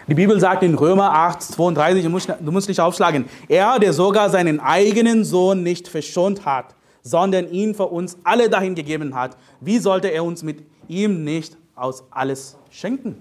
[0.08, 2.10] Die Bibel sagt in Römer 8, 32, du
[2.52, 7.88] musst, nicht aufschlagen, er, der sogar seinen eigenen Sohn nicht verschont hat, sondern ihn für
[7.88, 13.16] uns alle dahin gegeben hat, wie sollte er uns mit ihm nicht aus alles schenken?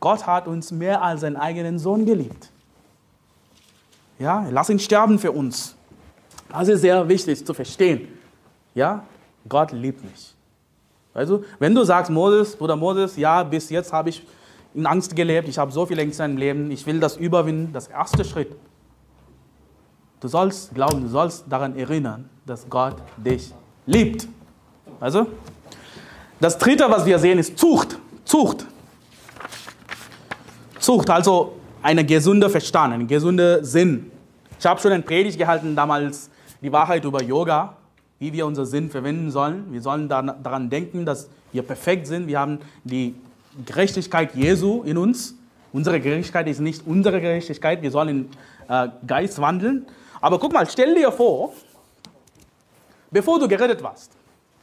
[0.00, 2.49] Gott hat uns mehr als seinen eigenen Sohn geliebt.
[4.20, 5.74] Ja, lass ihn sterben für uns.
[6.50, 8.06] Das ist sehr wichtig zu verstehen.
[8.74, 9.02] Ja,
[9.48, 10.34] Gott liebt mich.
[11.14, 14.24] Also, wenn du sagst, Moses, Bruder Moses, ja, bis jetzt habe ich
[14.74, 17.88] in Angst gelebt, ich habe so viel Ängste im Leben, ich will das überwinden, das
[17.88, 18.54] erste Schritt.
[20.20, 23.54] Du sollst glauben, du sollst daran erinnern, dass Gott dich
[23.86, 24.28] liebt.
[25.00, 25.26] Also,
[26.38, 27.98] das dritte, was wir sehen, ist Zucht.
[28.24, 28.66] Zucht.
[30.78, 34.10] Zucht, also ein gesunder Verstand, ein gesunder Sinn.
[34.58, 37.76] Ich habe schon eine Predigt gehalten damals, die Wahrheit über Yoga,
[38.18, 39.72] wie wir unseren Sinn verwenden sollen.
[39.72, 42.26] Wir sollen daran denken, dass wir perfekt sind.
[42.26, 43.14] Wir haben die
[43.64, 45.34] Gerechtigkeit Jesu in uns.
[45.72, 47.80] Unsere Gerechtigkeit ist nicht unsere Gerechtigkeit.
[47.80, 48.28] Wir sollen in
[48.68, 49.86] äh, Geist wandeln.
[50.20, 51.54] Aber guck mal, stell dir vor,
[53.10, 54.12] bevor du gerettet warst,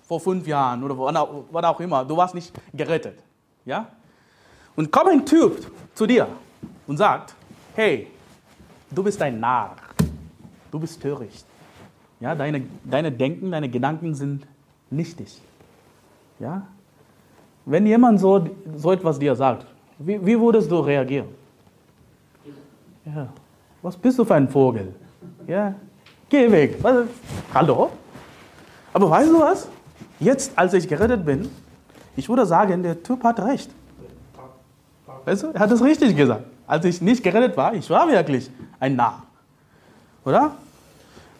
[0.08, 3.24] vor fünf Jahren oder wann auch immer, du warst nicht gerettet.
[3.66, 3.88] Ja?
[4.76, 5.66] Und kommt ein Typ
[5.96, 6.28] zu dir
[6.88, 7.36] und sagt,
[7.76, 8.08] hey,
[8.90, 9.76] du bist ein Narr,
[10.72, 11.46] du bist töricht.
[12.20, 14.48] Ja, deine, deine Denken, deine Gedanken sind
[14.90, 15.40] nichtig.
[16.40, 16.66] Ja?
[17.66, 19.66] Wenn jemand so, so etwas dir sagt,
[20.00, 21.28] wie, wie würdest du reagieren?
[23.06, 23.28] Ja,
[23.82, 24.94] was bist du für ein Vogel?
[25.46, 25.74] Ja,
[26.30, 26.78] geh weg.
[26.82, 27.08] Was,
[27.54, 27.92] hallo?
[28.94, 29.68] Aber weißt du was?
[30.20, 31.50] Jetzt, als ich gerettet bin,
[32.16, 33.70] ich würde sagen, der Typ hat recht.
[35.26, 36.44] Weißt du, er hat es richtig gesagt.
[36.68, 39.24] Als ich nicht gerettet war, ich war wirklich ein Narr.
[40.26, 40.56] Oder?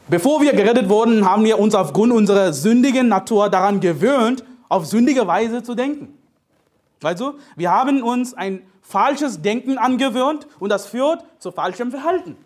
[0.08, 5.28] Bevor wir gerettet wurden, haben wir uns aufgrund unserer sündigen Natur daran gewöhnt, auf sündige
[5.28, 6.18] Weise zu denken.
[7.04, 12.38] Also, wir haben uns ein falsches Denken angewöhnt und das führt zu falschem Verhalten.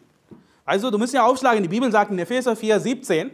[0.65, 3.31] Also, du musst ja aufschlagen, die Bibel sagt in Epheser 4, 17,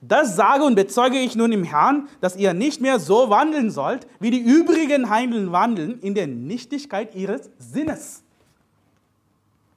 [0.00, 4.06] das sage und bezeuge ich nun im Herrn, dass ihr nicht mehr so wandeln sollt,
[4.20, 8.23] wie die übrigen Heiden wandeln, in der Nichtigkeit ihres Sinnes.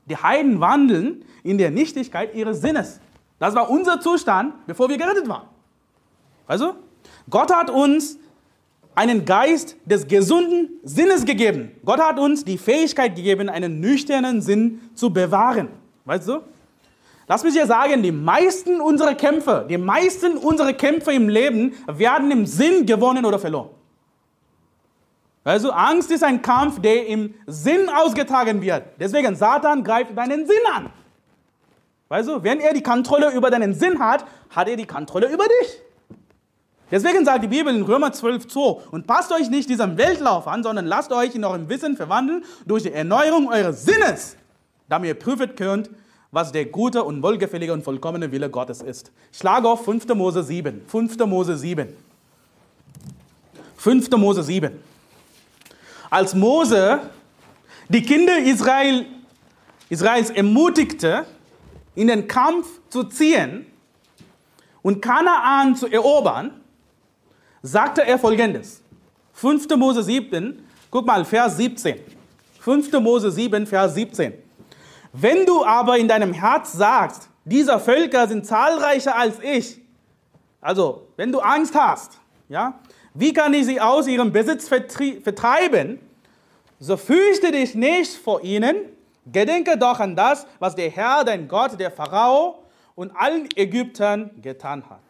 [0.09, 2.99] Die Heiden wandeln in der Nichtigkeit ihres Sinnes.
[3.39, 5.47] Das war unser Zustand, bevor wir gerettet waren.
[6.47, 6.75] Also,
[7.29, 8.17] Gott hat uns
[8.95, 11.71] einen Geist des gesunden Sinnes gegeben.
[11.85, 15.67] Gott hat uns die Fähigkeit gegeben, einen nüchternen Sinn zu bewahren.
[16.05, 16.39] Weißt du?
[17.27, 22.31] Lass mich dir sagen, die meisten unserer Kämpfe, die meisten unserer Kämpfe im Leben werden
[22.31, 23.69] im Sinn gewonnen oder verloren.
[25.47, 28.83] Also Angst ist ein Kampf, der im Sinn ausgetragen wird.
[28.99, 30.89] Deswegen Satan greift deinen Sinn an.
[32.09, 35.45] Weißt du, wenn er die Kontrolle über deinen Sinn hat, hat er die Kontrolle über
[35.45, 35.81] dich.
[36.91, 38.59] Deswegen sagt die Bibel in Römer 12, 2,
[38.91, 42.83] und passt euch nicht diesem Weltlauf an, sondern lasst euch in eurem Wissen verwandeln durch
[42.83, 44.35] die Erneuerung eures Sinnes,
[44.89, 45.89] damit ihr prüfen könnt,
[46.31, 49.13] was der gute und wohlgefällige und vollkommene Wille Gottes ist.
[49.31, 50.07] Ich schlage auf 5.
[50.09, 50.81] Mose 7.
[50.87, 51.17] 5.
[51.19, 51.87] Mose 7.
[53.77, 54.11] 5.
[54.11, 54.86] Mose 7.
[56.09, 57.09] Als Mose
[57.89, 59.05] die Kinder Israel,
[59.89, 61.25] Israels ermutigte,
[61.95, 63.65] in den Kampf zu ziehen
[64.81, 66.61] und Kanaan zu erobern,
[67.61, 68.81] sagte er folgendes.
[69.33, 69.69] 5.
[69.77, 71.99] Mose 7, guck mal, Vers 17.
[72.59, 72.91] 5.
[72.99, 74.33] Mose 7, Vers 17.
[75.13, 79.81] Wenn du aber in deinem Herz sagst, diese Völker sind zahlreicher als ich,
[80.59, 82.79] also wenn du Angst hast, ja,
[83.19, 85.99] wie kann ich sie aus ihrem Besitz vertreiben,
[86.79, 88.75] so fürchte dich nicht vor ihnen,
[89.31, 92.63] Gedenke doch an das, was der Herr, dein Gott, der Pharao
[92.95, 95.01] und allen Ägyptern getan hat.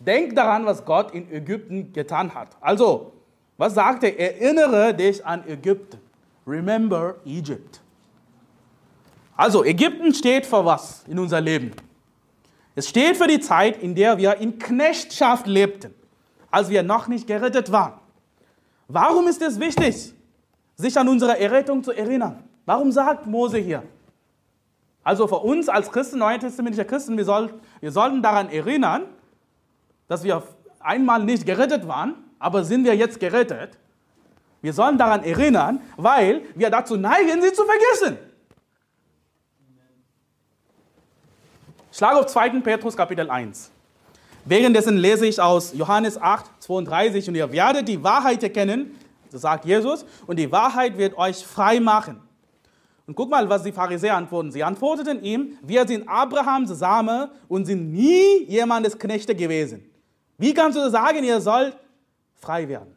[0.00, 2.48] Denk daran, was Gott in Ägypten getan hat.
[2.60, 3.12] Also,
[3.56, 4.18] was sagt er?
[4.18, 6.00] Erinnere dich an Ägypten.
[6.44, 7.80] Remember Egypt.
[9.36, 11.70] Also, Ägypten steht für was in unser Leben?
[12.74, 15.94] Es steht für die Zeit, in der wir in Knechtschaft lebten,
[16.52, 17.94] als wir noch nicht gerettet waren.
[18.86, 20.14] Warum ist es wichtig,
[20.76, 22.44] sich an unsere Errettung zu erinnern?
[22.66, 23.82] Warum sagt Mose hier?
[25.02, 29.06] Also für uns als Christen, neutestamentliche Christen, wir, soll, wir sollten daran erinnern,
[30.06, 30.42] dass wir
[30.78, 33.78] einmal nicht gerettet waren, aber sind wir jetzt gerettet.
[34.60, 38.18] Wir sollen daran erinnern, weil wir dazu neigen, sie zu vergessen.
[41.90, 42.60] Schlag auf 2.
[42.60, 43.71] Petrus Kapitel 1.
[44.44, 48.96] Währenddessen lese ich aus Johannes 8, 32 und ihr werdet die Wahrheit erkennen,
[49.30, 52.20] sagt Jesus, und die Wahrheit wird euch frei machen.
[53.06, 54.50] Und guck mal, was die Pharisäer antworten.
[54.52, 59.84] Sie antworteten ihm, wir sind Abrahams Same und sind nie jemandes Knechte gewesen.
[60.38, 61.76] Wie kannst du sagen, ihr sollt
[62.36, 62.96] frei werden?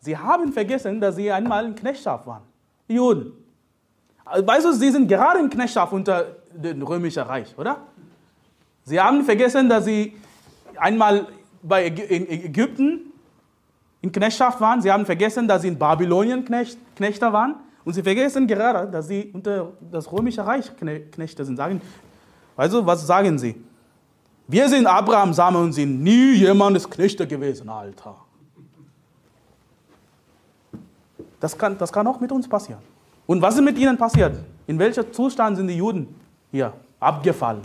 [0.00, 2.42] Sie haben vergessen, dass sie einmal in Knechtschaft waren.
[2.88, 3.32] Die Juden.
[4.24, 7.78] Weißt du, sie sind gerade in Knechtschaft unter dem römischen Reich, oder?
[8.84, 10.14] Sie haben vergessen, dass sie
[10.78, 11.28] einmal
[11.62, 13.12] bei Ägypten
[14.00, 14.82] in Knechtschaft waren.
[14.82, 17.56] Sie haben vergessen, dass sie in Babylonien Knechte waren.
[17.84, 21.56] Und sie vergessen gerade, dass sie unter das römische Reich Knechte sind.
[21.56, 21.80] Sagen,
[22.56, 23.54] also, was sagen sie?
[24.46, 28.16] Wir sind Abraham Same und sind nie jemandes Knechte gewesen, Alter.
[31.40, 32.80] Das kann, das kann auch mit uns passieren.
[33.26, 34.38] Und was ist mit ihnen passiert?
[34.66, 36.14] In welchem Zustand sind die Juden
[36.50, 37.60] hier abgefallen?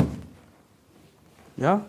[1.58, 1.82] Ja?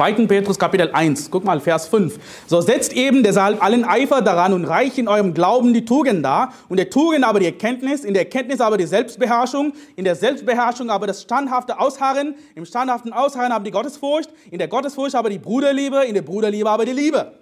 [0.00, 0.14] 2.
[0.26, 2.18] Petrus Kapitel 1, guck mal, Vers 5.
[2.46, 6.54] So setzt eben deshalb allen Eifer daran und reich in eurem Glauben die Tugend dar,
[6.70, 10.88] und der Tugend aber die Erkenntnis, in der Erkenntnis aber die Selbstbeherrschung, in der Selbstbeherrschung
[10.88, 15.38] aber das standhafte Ausharren, im standhaften Ausharren aber die Gottesfurcht, in der Gottesfurcht aber die
[15.38, 17.32] Bruderliebe, in der Bruderliebe aber die Liebe.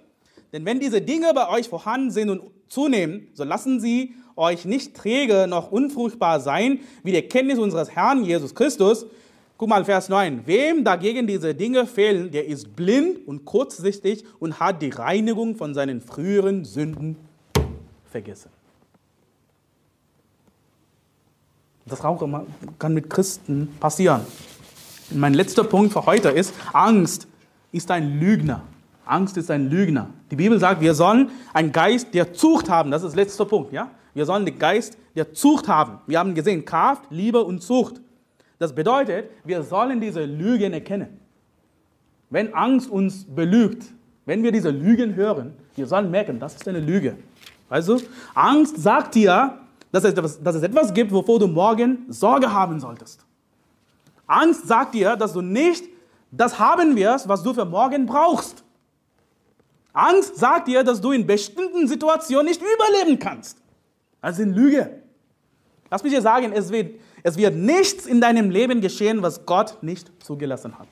[0.51, 4.97] Denn wenn diese Dinge bei euch vorhanden sind und zunehmen, so lassen sie euch nicht
[4.97, 9.05] träge noch unfruchtbar sein, wie die Erkenntnis unseres Herrn Jesus Christus.
[9.59, 10.43] Guck mal, Vers 9.
[10.45, 15.73] Wem dagegen diese Dinge fehlen, der ist blind und kurzsichtig und hat die Reinigung von
[15.73, 17.17] seinen früheren Sünden
[18.09, 18.49] vergessen.
[21.85, 24.21] Das kann mit Christen passieren.
[25.11, 27.27] Und mein letzter Punkt für heute ist, Angst
[27.73, 28.63] ist ein Lügner.
[29.03, 30.09] Angst ist ein Lügner.
[30.31, 32.91] Die Bibel sagt, wir sollen einen Geist der Zucht haben.
[32.91, 33.73] Das ist der letzte Punkt.
[33.73, 33.91] Ja?
[34.13, 35.97] Wir sollen den Geist der Zucht haben.
[36.07, 37.99] Wir haben gesehen, Kraft, Liebe und Zucht.
[38.59, 41.19] Das bedeutet, wir sollen diese Lügen erkennen.
[42.29, 43.85] Wenn Angst uns belügt,
[44.25, 47.17] wenn wir diese Lügen hören, wir sollen merken, das ist eine Lüge.
[47.69, 47.99] Also,
[48.35, 49.57] Angst sagt dir,
[49.91, 53.25] dass es, dass es etwas gibt, wovor du morgen Sorge haben solltest.
[54.27, 55.85] Angst sagt dir, dass du nicht
[56.31, 58.63] das haben wirst, was du für morgen brauchst.
[59.93, 63.57] Angst sagt dir, dass du in bestimmten Situationen nicht überleben kannst.
[64.21, 65.01] Das eine Lüge.
[65.89, 69.77] Lass mich dir sagen, es wird, es wird nichts in deinem Leben geschehen, was Gott
[69.81, 70.87] nicht zugelassen hat.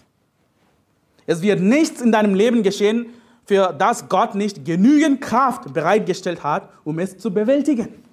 [1.25, 3.07] Es wird nichts in deinem Leben geschehen,
[3.45, 8.03] für das Gott nicht genügend Kraft bereitgestellt hat, um es zu bewältigen.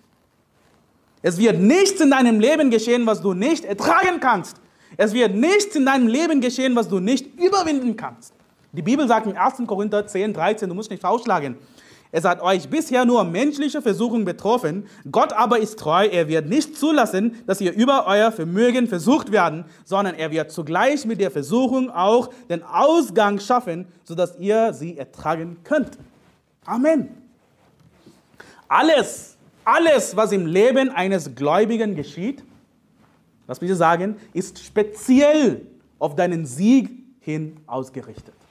[1.22, 4.58] Es wird nichts in deinem Leben geschehen, was du nicht ertragen kannst.
[4.96, 8.34] Es wird nichts in deinem Leben geschehen, was du nicht überwinden kannst.
[8.72, 9.62] Die Bibel sagt in 1.
[9.66, 11.56] Korinther 10, 13, du musst nicht ausschlagen,
[12.16, 14.86] es hat euch bisher nur menschliche Versuchung betroffen.
[15.10, 16.06] Gott aber ist treu.
[16.06, 21.04] Er wird nicht zulassen, dass ihr über euer Vermögen versucht werden, sondern er wird zugleich
[21.06, 25.98] mit der Versuchung auch den Ausgang schaffen, sodass ihr sie ertragen könnt.
[26.64, 27.08] Amen.
[28.68, 32.44] Alles, alles, was im Leben eines Gläubigen geschieht,
[33.48, 35.66] was will ich sagen, ist speziell
[35.98, 38.43] auf deinen Sieg hin ausgerichtet.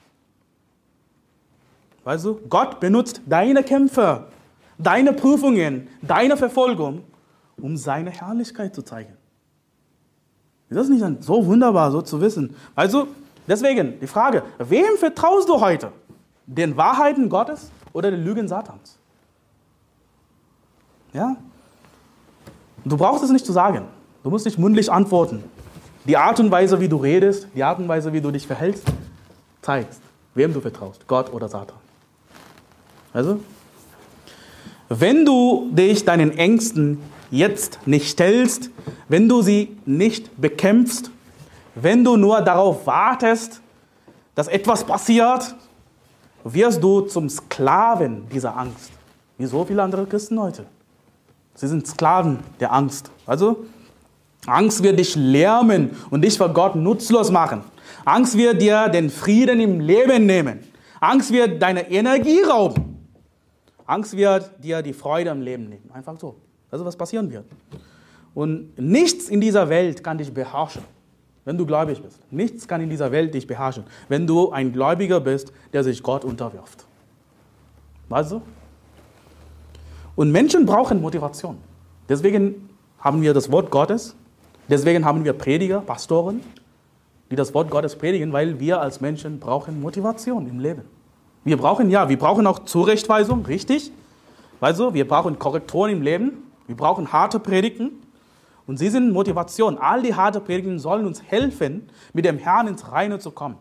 [2.03, 4.25] Weißt du, Gott benutzt deine Kämpfe,
[4.77, 7.03] deine Prüfungen, deine Verfolgung,
[7.61, 9.13] um seine Herrlichkeit zu zeigen.
[10.69, 12.55] Ist das nicht so wunderbar, so zu wissen?
[12.75, 13.07] Also,
[13.47, 15.91] deswegen die Frage, wem vertraust du heute?
[16.45, 18.97] Den Wahrheiten Gottes oder den Lügen Satans?
[21.13, 21.37] Ja?
[22.83, 23.85] Du brauchst es nicht zu sagen.
[24.23, 25.43] Du musst nicht mündlich antworten.
[26.05, 28.83] Die Art und Weise, wie du redest, die Art und Weise, wie du dich verhältst,
[29.61, 29.95] zeigt,
[30.33, 31.82] wem du vertraust, Gott oder Satan.
[33.13, 33.39] Also,
[34.89, 36.99] wenn du dich deinen Ängsten
[37.31, 38.69] jetzt nicht stellst,
[39.07, 41.11] wenn du sie nicht bekämpfst,
[41.75, 43.61] wenn du nur darauf wartest,
[44.35, 45.55] dass etwas passiert,
[46.43, 48.91] wirst du zum Sklaven dieser Angst.
[49.37, 50.65] Wie so viele andere Christen heute.
[51.55, 53.09] Sie sind Sklaven der Angst.
[53.25, 53.65] Also,
[54.45, 57.61] Angst wird dich lärmen und dich vor Gott nutzlos machen.
[58.05, 60.59] Angst wird dir den Frieden im Leben nehmen.
[60.99, 62.92] Angst wird deine Energie rauben.
[63.85, 65.89] Angst wird dir die Freude am Leben nehmen.
[65.93, 66.35] Einfach so.
[66.71, 67.45] Das ist, was passieren wird.
[68.33, 70.83] Und nichts in dieser Welt kann dich beherrschen,
[71.45, 72.19] wenn du gläubig bist.
[72.31, 76.25] Nichts kann in dieser Welt dich beherrschen, wenn du ein Gläubiger bist, der sich Gott
[76.25, 76.85] unterwirft.
[78.09, 78.41] Weißt du?
[80.15, 81.57] Und Menschen brauchen Motivation.
[82.09, 82.69] Deswegen
[82.99, 84.15] haben wir das Wort Gottes.
[84.69, 86.41] Deswegen haben wir Prediger, Pastoren,
[87.29, 90.83] die das Wort Gottes predigen, weil wir als Menschen brauchen Motivation im Leben.
[91.43, 93.91] Wir brauchen, ja, wir brauchen auch Zurechtweisung, richtig.
[94.61, 96.51] Also, wir brauchen Korrekturen im Leben.
[96.67, 97.91] Wir brauchen harte Predigten.
[98.65, 99.77] Und sie sind Motivation.
[99.77, 103.57] All die harte Predigten sollen uns helfen, mit dem Herrn ins Reine zu kommen.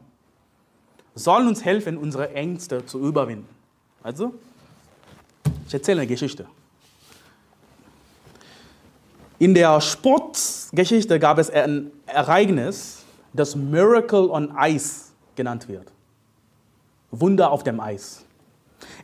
[1.14, 3.48] Sollen uns helfen, unsere Ängste zu überwinden.
[4.02, 4.32] Also,
[5.66, 6.46] ich erzähle eine Geschichte.
[9.38, 15.91] In der Sportgeschichte gab es ein Ereignis, das Miracle on Ice genannt wird.
[17.12, 18.24] Wunder auf dem Eis.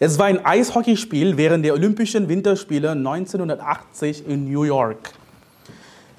[0.01, 5.13] Es war ein Eishockeyspiel während der Olympischen Winterspiele 1980 in New York.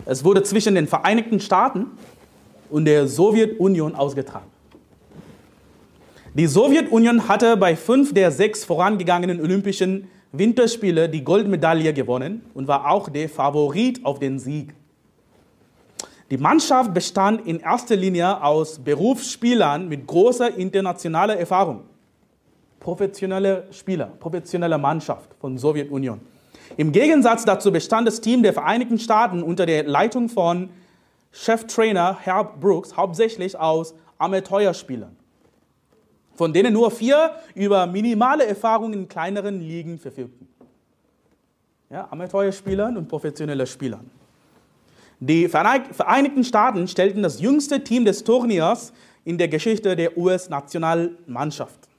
[0.05, 1.87] Es wurde zwischen den Vereinigten Staaten
[2.69, 4.45] und der Sowjetunion ausgetragen.
[6.35, 12.89] Die Sowjetunion hatte bei fünf der sechs vorangegangenen Olympischen Winterspiele die Goldmedaille gewonnen und war
[12.89, 14.75] auch der Favorit auf den Sieg.
[16.31, 21.81] Die Mannschaft bestand in erster Linie aus Berufsspielern mit großer internationaler Erfahrung.
[22.79, 26.21] Professionelle Spieler, professionelle Mannschaft von Sowjetunion.
[26.77, 30.69] Im Gegensatz dazu bestand das Team der Vereinigten Staaten unter der Leitung von
[31.31, 35.19] Cheftrainer Herb Brooks hauptsächlich aus Amateurspielern
[36.39, 40.47] von denen nur vier über minimale Erfahrung in kleineren Ligen verfügten.
[41.89, 44.09] Ja, Amateurspielern und professionelle Spielern.
[45.19, 48.93] Die Vereinigten Staaten stellten das jüngste Team des Turniers
[49.25, 51.89] in der Geschichte der US-Nationalmannschaft.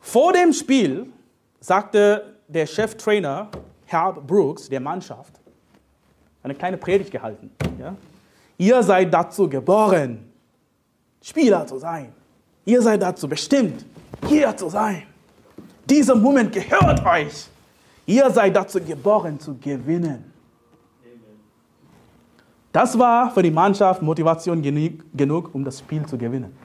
[0.00, 1.06] Vor dem Spiel
[1.60, 3.48] sagte der Cheftrainer
[3.86, 5.32] Herb Brooks der Mannschaft
[6.42, 7.50] eine kleine Predigt gehalten.
[7.80, 7.96] Ja?
[8.58, 10.30] Ihr seid dazu geboren,
[11.22, 12.12] Spieler zu sein.
[12.66, 13.84] Ihr seid dazu bestimmt,
[14.28, 15.02] hier zu sein.
[15.88, 17.46] Dieser Moment gehört euch.
[18.06, 20.33] Ihr seid dazu geboren, zu gewinnen.
[22.74, 26.56] Das war für die Mannschaft Motivation genug, um das Spiel zu gewinnen.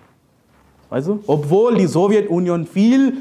[0.89, 1.23] Du?
[1.27, 3.17] Obwohl die Sowjetunion viel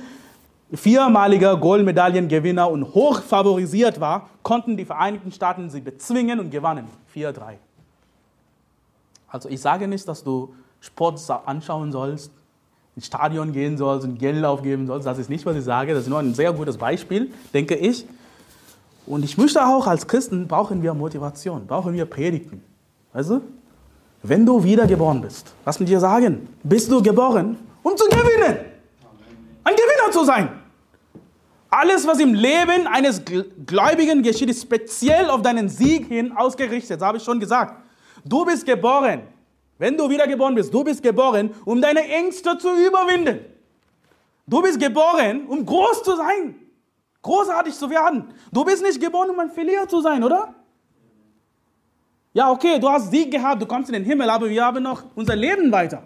[0.73, 6.87] viermaliger Goldmedaillengewinner und hoch favorisiert war, konnten die Vereinigten Staaten sie bezwingen und gewannen.
[7.15, 7.57] 4-3.
[9.29, 12.33] Also ich sage nicht, dass du Sport anschauen sollst,
[12.97, 15.07] ins Stadion gehen sollst und Geld aufgeben sollst.
[15.07, 15.93] Das ist nicht, was ich sage.
[15.93, 18.07] Das ist nur ein sehr gutes Beispiel, denke ich.
[19.05, 22.63] Und ich möchte auch, als Christen brauchen wir Motivation, brauchen wir Predigten.
[23.19, 23.33] Weißt?
[24.23, 28.59] Wenn du wiedergeboren bist, lass mich dir sagen, bist du geboren, um zu gewinnen.
[29.65, 30.49] Ein Gewinner zu sein.
[31.69, 33.21] Alles, was im Leben eines
[33.67, 37.01] Gläubigen geschieht, ist speziell auf deinen Sieg hin ausgerichtet.
[37.01, 37.75] Das habe ich schon gesagt.
[38.25, 39.23] Du bist geboren,
[39.79, 43.41] wenn du wiedergeboren bist, du bist geboren, um deine Ängste zu überwinden.
[44.47, 46.55] Du bist geboren, um groß zu sein,
[47.23, 48.33] großartig zu werden.
[48.53, 50.55] Du bist nicht geboren, um ein Verlierer zu sein, oder?
[52.33, 55.05] Ja, okay, du hast Sieg gehabt, du kommst in den Himmel, aber wir haben noch
[55.15, 56.03] unser Leben weiter.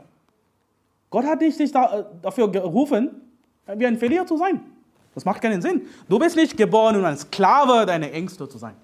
[1.11, 3.11] Gott hat dich nicht äh, dafür gerufen,
[3.77, 4.61] wie ein Verlierer zu sein.
[5.15, 5.83] Das macht keinen Sinn.
[6.09, 8.75] Du bist nicht geboren, um ein Sklave deiner Ängste zu sein.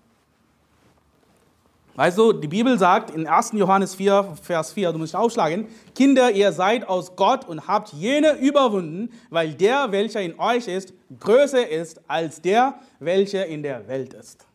[1.99, 3.53] Weißt du, die Bibel sagt in 1.
[3.55, 5.66] Johannes 4, Vers 4, du musst aufschlagen,
[5.97, 10.93] Kinder, ihr seid aus Gott und habt jene überwunden, weil der, welcher in euch ist,
[11.18, 14.47] größer ist als der, welcher in der Welt ist.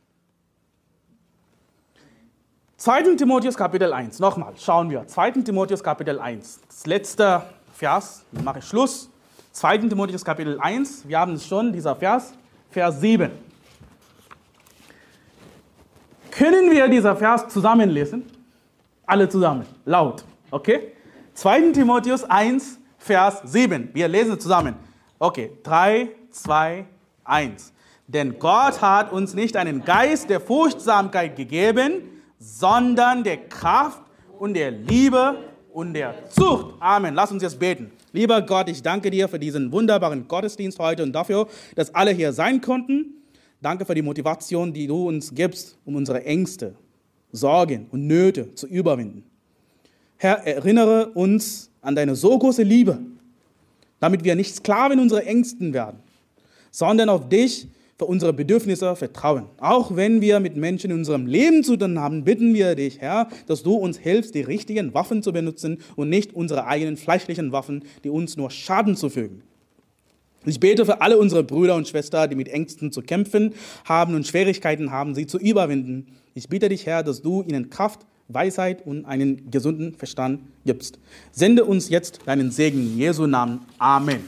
[2.84, 3.15] 2.
[3.15, 5.07] Timotheus Kapitel 1, nochmal, schauen wir.
[5.07, 5.31] 2.
[5.45, 7.41] Timotheus Kapitel 1, das letzte
[7.73, 9.09] Vers, dann mache ich Schluss.
[9.53, 9.77] 2.
[9.77, 12.34] Timotheus Kapitel 1, wir haben es schon, dieser Vers,
[12.69, 13.31] Vers 7.
[16.29, 18.25] Können wir dieser Vers zusammenlesen?
[19.05, 20.25] Alle zusammen, laut.
[20.51, 20.91] Okay?
[21.36, 21.71] 2.
[21.71, 23.91] Timotheus 1, Vers 7.
[23.93, 24.75] Wir lesen zusammen.
[25.19, 26.86] Okay, 3, 2,
[27.23, 27.71] 1.
[28.07, 32.09] Denn Gott hat uns nicht einen Geist der Furchtsamkeit gegeben,
[32.43, 34.01] sondern der Kraft
[34.37, 35.37] und der Liebe
[35.71, 36.75] und der Zucht.
[36.79, 37.15] Amen.
[37.15, 37.91] Lass uns jetzt beten.
[38.11, 42.33] Lieber Gott, ich danke dir für diesen wunderbaren Gottesdienst heute und dafür, dass alle hier
[42.33, 43.23] sein konnten.
[43.61, 46.75] Danke für die Motivation, die du uns gibst, um unsere Ängste,
[47.31, 49.23] Sorgen und Nöte zu überwinden.
[50.17, 52.99] Herr, erinnere uns an deine so große Liebe,
[53.99, 55.99] damit wir nicht Sklaven unserer Ängsten werden,
[56.71, 57.67] sondern auf dich
[58.04, 59.45] für unsere Bedürfnisse vertrauen.
[59.60, 63.30] Auch wenn wir mit Menschen in unserem Leben zu tun haben, bitten wir dich, Herr,
[63.47, 67.86] dass du uns hilfst, die richtigen Waffen zu benutzen und nicht unsere eigenen fleischlichen Waffen,
[68.04, 69.41] die uns nur Schaden zufügen.
[70.45, 73.54] Ich bete für alle unsere Brüder und Schwestern, die mit Ängsten zu kämpfen
[73.86, 76.08] haben und Schwierigkeiten haben, sie zu überwinden.
[76.34, 80.99] Ich bitte dich, Herr, dass du ihnen Kraft, Weisheit und einen gesunden Verstand gibst.
[81.32, 83.62] Sende uns jetzt deinen Segen in Jesu Namen.
[83.78, 84.26] Amen.